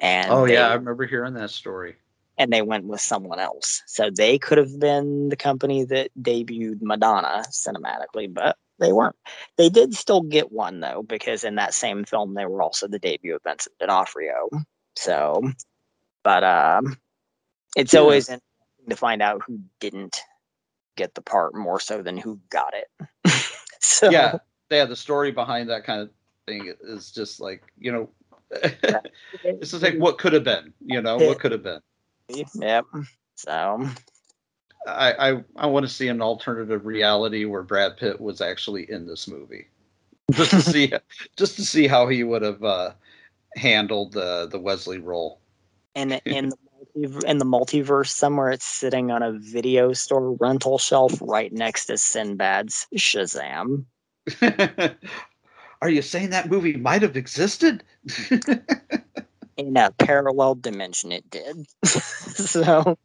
[0.00, 1.96] And oh they, yeah, I remember hearing that story.
[2.38, 6.80] And they went with someone else, so they could have been the company that debuted
[6.80, 9.16] Madonna cinematically, but they weren't.
[9.56, 13.00] They did still get one though, because in that same film they were also the
[13.00, 14.48] debut of Vincent D'Onofrio.
[14.96, 15.42] So,
[16.22, 16.96] but um,
[17.76, 18.00] it's yeah.
[18.00, 20.22] always interesting to find out who didn't
[20.98, 23.08] get the part more so than who got it.
[23.80, 24.38] so yeah,
[24.70, 26.10] yeah, the story behind that kind of
[26.46, 28.10] thing is just like you know,
[29.44, 31.80] it's just like what could have been, you know, what could have been.
[32.28, 32.84] Yep.
[33.36, 33.88] So.
[34.86, 39.06] I, I, I want to see an alternative reality where Brad Pitt was actually in
[39.06, 39.66] this movie,
[40.32, 40.92] just to see
[41.36, 42.92] just to see how he would have uh,
[43.56, 45.40] handled the the Wesley role.
[45.94, 46.56] And in the
[46.94, 51.94] in the multiverse somewhere, it's sitting on a video store rental shelf right next to
[51.94, 53.84] Sinbad's Shazam.
[55.80, 57.84] Are you saying that movie might have existed?
[59.56, 61.66] in a parallel dimension, it did.
[61.84, 62.98] so,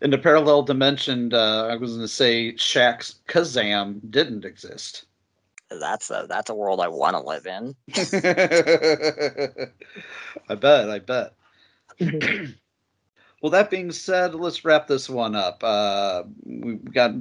[0.00, 5.06] in the parallel dimension, uh, I was going to say Shaq's Kazam didn't exist.
[5.70, 7.76] That's a that's a world I want to live in.
[10.48, 10.90] I bet.
[10.90, 11.34] I bet.
[13.40, 15.62] well, that being said, let's wrap this one up.
[15.64, 17.12] Uh, we've got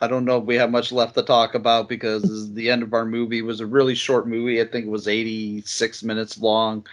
[0.00, 2.94] I don't know if we have much left to talk about because the end of
[2.94, 4.60] our movie was a really short movie.
[4.60, 6.86] I think it was 86 minutes long,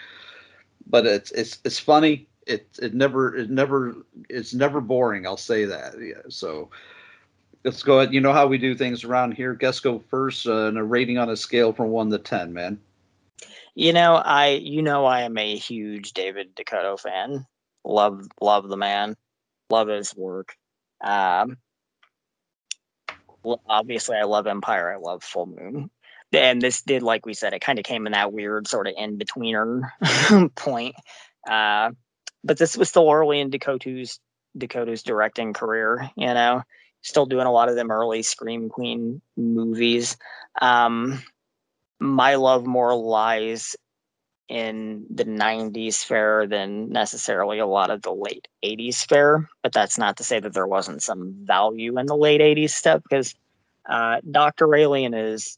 [0.87, 2.27] but it's it's it's funny.
[2.47, 3.95] It it never it never
[4.29, 5.25] it's never boring.
[5.27, 5.93] I'll say that.
[5.99, 6.21] Yeah.
[6.29, 6.69] So
[7.63, 8.13] let's go ahead.
[8.13, 9.53] You know how we do things around here.
[9.53, 12.79] Guess go first uh, and a rating on a scale from one to ten, man.
[13.75, 17.45] You know, I you know I am a huge David DeCoteau fan.
[17.85, 19.15] Love love the man.
[19.69, 20.55] Love his work.
[21.03, 21.57] Um,
[23.67, 25.89] obviously I love Empire, I love Full Moon.
[26.33, 28.93] And this did, like we said, it kind of came in that weird sort of
[28.97, 29.89] in betweener
[30.55, 30.95] point.
[31.49, 31.91] Uh,
[32.43, 34.19] but this was still early in Dakota's
[34.57, 36.63] DeCoteau's directing career, you know,
[37.01, 40.17] still doing a lot of them early Scream Queen movies.
[40.61, 41.21] Um,
[41.99, 43.75] my love more lies
[44.47, 49.97] in the 90s fair than necessarily a lot of the late 80s fair but that's
[49.97, 53.33] not to say that there wasn't some value in the late 80s stuff because
[53.89, 55.57] uh, dr alien is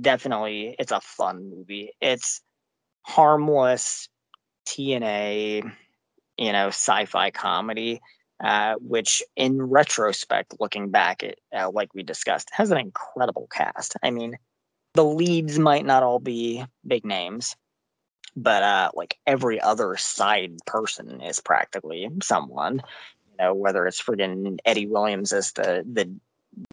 [0.00, 1.92] definitely it's a fun movie.
[2.00, 2.40] It's
[3.02, 4.08] harmless
[4.66, 5.72] tna
[6.36, 8.00] you know sci-fi comedy
[8.42, 13.96] uh, which in retrospect looking back at uh, like we discussed has an incredible cast.
[14.02, 14.36] I mean
[14.94, 17.54] the leads might not all be big names
[18.36, 22.82] but uh, like every other side person is practically someone.
[23.30, 26.10] You know, whether it's friggin' Edy Williams as the the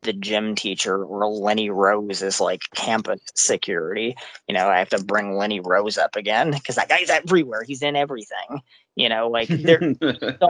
[0.03, 4.15] the gym teacher or Lenny Rose as like campus security.
[4.47, 7.63] You know, I have to bring Lenny Rose up again because that guy's everywhere.
[7.63, 8.61] He's in everything.
[8.95, 9.93] You know, like there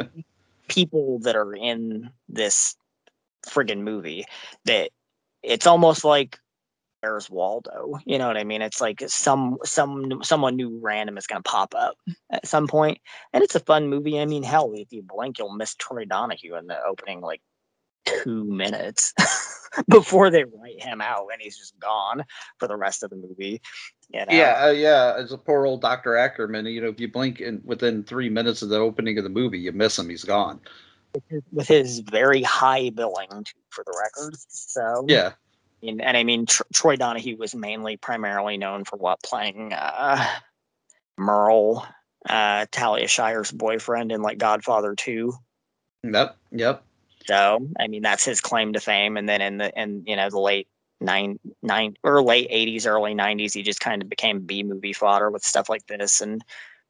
[0.67, 2.75] people that are in this
[3.47, 4.25] friggin' movie
[4.65, 4.89] that
[5.41, 6.39] it's almost like
[7.03, 7.99] where's Waldo?
[8.05, 8.61] You know what I mean?
[8.61, 11.97] It's like some some someone new random is gonna pop up
[12.31, 12.99] at some point,
[13.33, 14.19] and it's a fun movie.
[14.19, 17.41] I mean, hell, if you blink, you'll miss Troy Donahue in the opening like
[18.05, 19.13] two minutes
[19.89, 22.23] before they write him out, and he's just gone
[22.57, 23.61] for the rest of the movie.
[24.09, 24.25] You know?
[24.31, 25.15] Yeah, uh, yeah.
[25.17, 28.61] As a poor old Doctor Ackerman, you know, if you blink in within three minutes
[28.61, 30.09] of the opening of the movie, you miss him.
[30.09, 30.59] He's gone.
[31.51, 34.35] With his very high billing, for the record.
[34.49, 35.33] So yeah,
[35.83, 40.25] mean, and I mean, Tr- Troy Donahue was mainly primarily known for what playing uh,
[41.17, 41.85] Merle,
[42.27, 45.33] uh, Talia Shire's boyfriend in like Godfather Two.
[46.03, 46.83] Yep, yep.
[47.25, 49.17] So I mean, that's his claim to fame.
[49.17, 50.67] And then in the in you know the late
[50.99, 55.29] nine nine or late eighties, early nineties, he just kind of became B movie fodder
[55.29, 56.43] with stuff like this and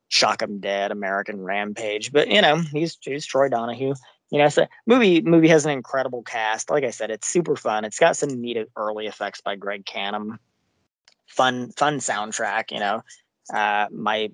[0.09, 2.11] Shock 'em Dead, American Rampage.
[2.11, 3.95] But you know, he's he's Troy Donahue
[4.29, 6.69] you know, so movie movie has an incredible cast.
[6.69, 7.85] Like I said, it's super fun.
[7.85, 10.37] It's got some neat early effects by Greg Cannom.
[11.27, 12.71] Fun fun soundtrack.
[12.71, 13.01] You know,
[13.53, 14.31] uh, my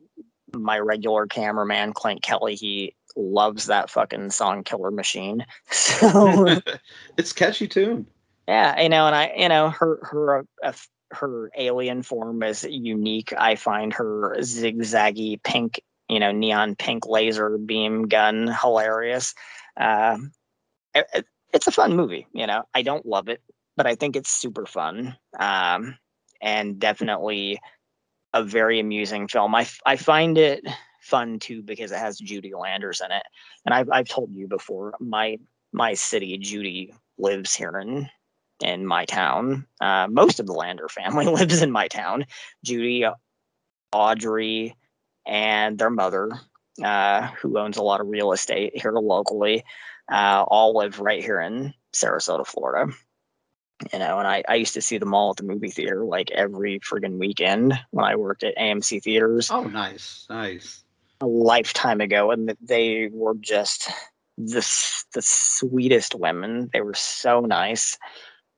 [0.53, 5.45] my regular cameraman Clint Kelly, he loves that fucking song Killer Machine.
[5.71, 6.47] So
[7.17, 8.05] it's catchy tune.
[8.47, 10.71] Yeah, you know, and I, you know, her her uh,
[11.11, 13.33] her alien form is unique.
[13.37, 19.33] I find her zigzaggy pink, you know, neon pink laser beam gun hilarious.
[19.79, 20.33] Um,
[20.93, 22.27] it, it's a fun movie.
[22.33, 23.41] You know, I don't love it
[23.79, 25.15] but I think it's super fun.
[25.39, 25.97] Um,
[26.41, 27.61] and definitely
[28.33, 29.55] a very amusing film.
[29.55, 30.67] I, I find it
[30.99, 33.23] fun too because it has Judy Landers in it.
[33.65, 35.37] And I've, I've told you before, my
[35.71, 38.09] my city, Judy lives here in
[38.61, 39.65] in my town.
[39.79, 42.25] Uh, most of the Lander family lives in my town.
[42.65, 43.05] Judy,
[43.93, 44.75] Audrey,
[45.25, 46.31] and their mother,
[46.83, 49.63] uh, who owns a lot of real estate here locally,
[50.11, 52.91] uh, all live right here in Sarasota, Florida.
[53.93, 56.31] You know, and I, I used to see them all at the movie theater like
[56.31, 59.49] every friggin' weekend when I worked at AMC theaters.
[59.49, 60.83] Oh, nice, nice.
[61.21, 63.89] A lifetime ago, and they were just
[64.37, 64.65] the
[65.13, 66.69] the sweetest women.
[66.73, 67.97] They were so nice,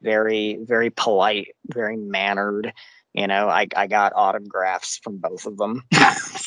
[0.01, 2.73] very very polite, very mannered.
[3.13, 5.83] You know, I I got autographs from both of them,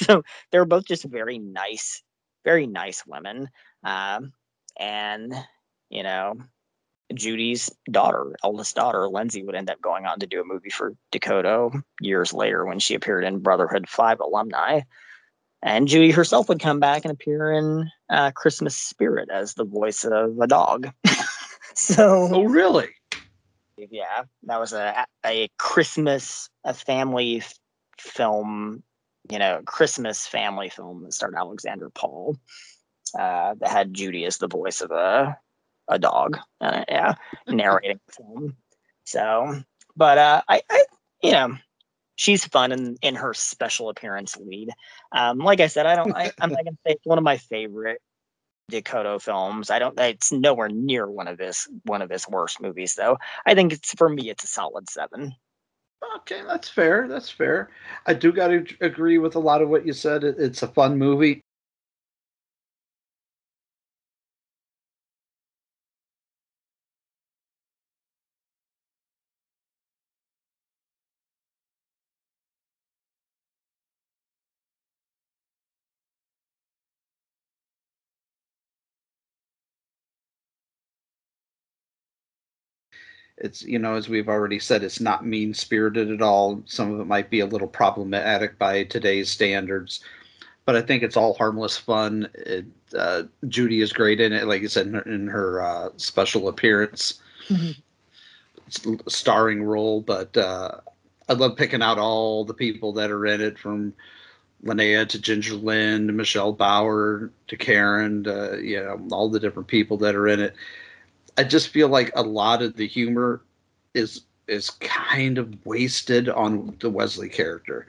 [0.04, 2.02] so they were both just very nice,
[2.44, 3.48] very nice women.
[3.82, 4.32] Um,
[4.78, 5.34] and
[5.90, 6.36] you know,
[7.12, 10.94] Judy's daughter, eldest daughter, Lindsay, would end up going on to do a movie for
[11.12, 14.80] DeCoteau years later when she appeared in Brotherhood 5 alumni.
[15.62, 20.04] And Judy herself would come back and appear in uh, Christmas Spirit as the voice
[20.04, 20.92] of a dog.
[21.74, 22.28] so.
[22.30, 22.88] Oh, really?
[23.76, 27.58] Yeah, that was a a Christmas a family f-
[27.98, 28.84] film,
[29.30, 32.36] you know, Christmas family film that starred Alexander Paul.
[33.18, 35.38] Uh, that had Judy as the voice of a
[35.88, 36.38] a dog.
[36.60, 37.14] Uh, yeah,
[37.48, 38.56] narrating the film.
[39.04, 39.62] So,
[39.96, 40.84] but uh, I, I,
[41.22, 41.56] you know,
[42.16, 44.70] she's fun in in her special appearance lead.
[45.12, 46.14] Um, like I said, I don't.
[46.16, 48.00] I, I'm not gonna say it's one of my favorite
[48.72, 49.70] DeCoteau films.
[49.70, 49.98] I don't.
[50.00, 53.18] It's nowhere near one of his one of his worst movies, though.
[53.46, 55.34] I think it's for me, it's a solid seven.
[56.18, 57.08] Okay, that's fair.
[57.08, 57.70] That's fair.
[58.06, 60.24] I do got to agree with a lot of what you said.
[60.24, 61.42] It's a fun movie.
[83.38, 86.62] It's you know as we've already said, it's not mean spirited at all.
[86.66, 90.00] Some of it might be a little problematic by today's standards,
[90.64, 92.28] but I think it's all harmless fun.
[92.34, 92.66] It,
[92.96, 96.48] uh, Judy is great in it, like you said in her, in her uh, special
[96.48, 98.94] appearance, mm-hmm.
[99.08, 100.00] starring role.
[100.00, 100.76] But uh,
[101.28, 103.94] I love picking out all the people that are in it, from
[104.64, 109.66] Linnea to Ginger Lynn to Michelle Bauer to Karen, to, you know all the different
[109.66, 110.54] people that are in it
[111.36, 113.42] I just feel like a lot of the humor
[113.94, 117.86] is is kind of wasted on the Wesley character.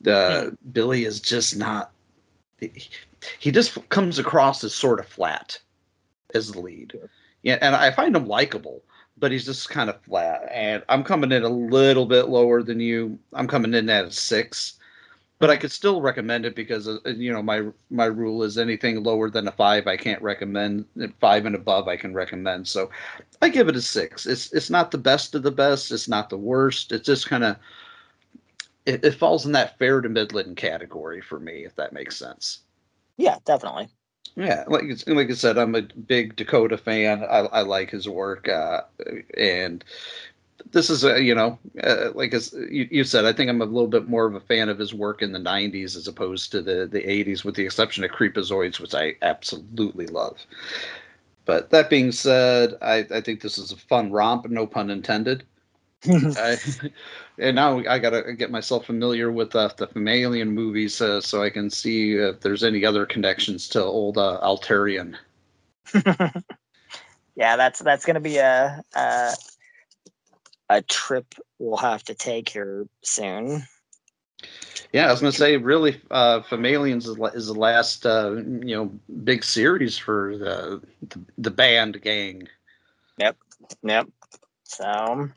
[0.00, 0.56] The mm.
[0.72, 1.90] Billy is just not.
[2.58, 2.72] He,
[3.38, 5.58] he just comes across as sort of flat
[6.34, 6.94] as the lead.
[7.42, 8.82] Yeah, and I find him likable,
[9.18, 10.48] but he's just kind of flat.
[10.50, 13.18] And I'm coming in a little bit lower than you.
[13.32, 14.78] I'm coming in at a six
[15.38, 19.02] but I could still recommend it because uh, you know my my rule is anything
[19.02, 20.86] lower than a five I can't recommend.
[21.20, 22.66] Five and above I can recommend.
[22.68, 22.90] So
[23.42, 24.26] I give it a six.
[24.26, 25.92] It's it's not the best of the best.
[25.92, 26.92] It's not the worst.
[26.92, 27.56] It's just kind of
[28.86, 32.60] it, it, falls in that fair to Midland category for me, if that makes sense.
[33.16, 33.88] Yeah, definitely.
[34.36, 37.24] Yeah, like like I said, I'm a big DeCoteau fan.
[37.24, 38.82] I, I like his work, uh,
[39.36, 39.82] and
[40.72, 43.64] this is a you know uh, like as you, you, said i think i'm a
[43.64, 46.62] little bit more of a fan of his work in the 90s as opposed to
[46.62, 50.38] the the 80s with the exception of creepozoids which i absolutely love.
[51.44, 55.44] But that being said i i think this is a fun romp no pun intended.
[56.08, 56.56] I,
[57.38, 61.50] and now i gotta get myself familiar with uh, the Femalien movies uh, so i
[61.50, 65.16] can see if there's any other connections to old uh, altarian
[67.34, 69.32] yeah that's that's gonna be a, a
[70.68, 73.62] a trip we'll have to take here soon.
[74.92, 78.76] Yeah, I was going to say, really, uh, Femaliens is, is the last, uh, you
[78.76, 78.92] know,
[79.24, 82.48] big series for the, the, the band gang.
[83.18, 83.36] Yep,
[83.82, 84.08] yep.
[84.64, 85.28] So,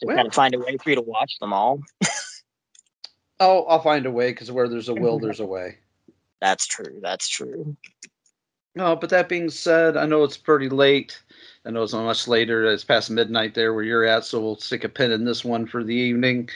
[0.00, 1.80] just well, gotta find a way for you to watch them all.
[3.40, 5.78] oh, I'll find a way because where there's a will, there's a way.
[6.40, 6.98] That's true.
[7.00, 7.76] That's true.
[8.74, 11.20] No, but that being said, I know it's pretty late.
[11.64, 12.66] I know it's much later.
[12.66, 15.66] It's past midnight there where you're at, so we'll stick a pin in this one
[15.66, 16.50] for the evening.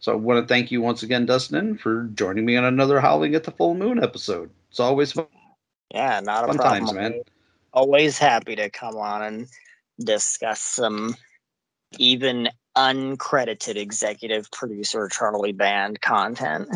[0.00, 3.34] So I want to thank you once again, Dustin, for joining me on another Howling
[3.34, 4.50] at the Full Moon episode.
[4.70, 5.26] It's always fun.
[5.92, 6.86] Yeah, not a fun problem.
[6.86, 7.22] times, man.
[7.72, 9.48] Always happy to come on and
[9.98, 11.16] discuss some
[11.98, 16.68] even uncredited executive producer Charlie Band content.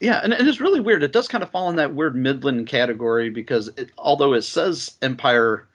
[0.00, 1.02] Yeah, and, and it's really weird.
[1.02, 4.94] It does kind of fall in that weird Midland category because it, although it says
[5.02, 5.66] Empire,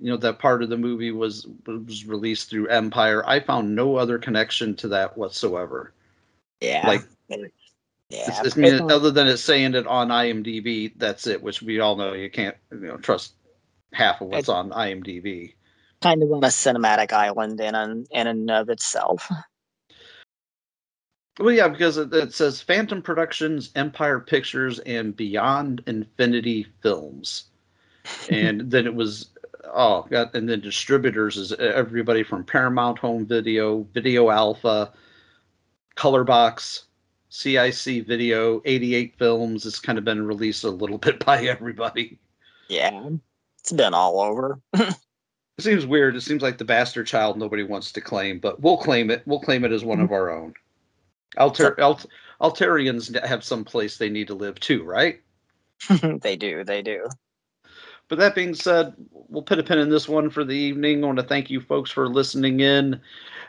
[0.00, 3.24] you know that part of the movie was was released through Empire.
[3.28, 5.92] I found no other connection to that whatsoever.
[6.60, 8.28] Yeah, like yeah.
[8.28, 11.42] It's, it's, I mean, other than it saying it on IMDb, that's it.
[11.42, 13.34] Which we all know you can't you know trust
[13.92, 15.54] half of what's on IMDb.
[16.02, 19.30] Kind of on a cinematic island in and in and of itself.
[21.38, 27.44] Well, yeah, because it, it, says Phantom Productions, Empire Pictures, and Beyond Infinity Films,
[28.30, 29.30] and then it was
[29.72, 34.92] oh god, and then distributors is everybody from Paramount Home Video, Video Alpha,
[35.96, 36.82] Colorbox,
[37.30, 39.64] CIC Video, 88 Films.
[39.64, 42.18] It's kind of been released a little bit by everybody.
[42.68, 43.08] Yeah,
[43.58, 44.60] it's been all over.
[44.74, 44.96] it
[45.60, 46.14] seems weird.
[46.14, 49.22] It seems like the bastard child nobody wants to claim, but we'll claim it.
[49.24, 50.14] We'll claim it as one of mm-hmm.
[50.14, 50.54] our own.
[51.36, 52.06] Alter, Alt,
[52.40, 55.20] Altarians have some place they need to live too, right?
[56.22, 56.64] they do.
[56.64, 57.08] They do.
[58.08, 61.02] But that being said, we'll put a pin in this one for the evening.
[61.02, 63.00] I want to thank you folks for listening in,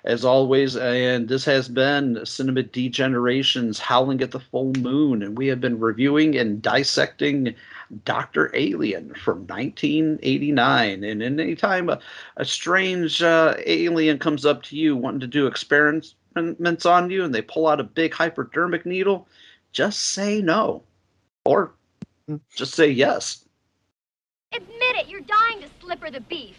[0.05, 0.77] as always.
[0.77, 5.21] And this has been Cinema Degenerations Howling at the Full Moon.
[5.21, 7.53] And we have been reviewing and dissecting
[8.05, 8.51] Dr.
[8.53, 11.03] Alien from 1989.
[11.03, 11.99] And anytime a,
[12.37, 17.23] a strange uh, alien comes up to you wanting to do experiments, experiments on you
[17.23, 19.27] and they pull out a big hypodermic needle,
[19.71, 20.83] just say no.
[21.45, 21.73] Or
[22.29, 22.39] mm.
[22.55, 23.45] just say yes.
[24.53, 26.57] Admit it, you're dying to slipper the beef.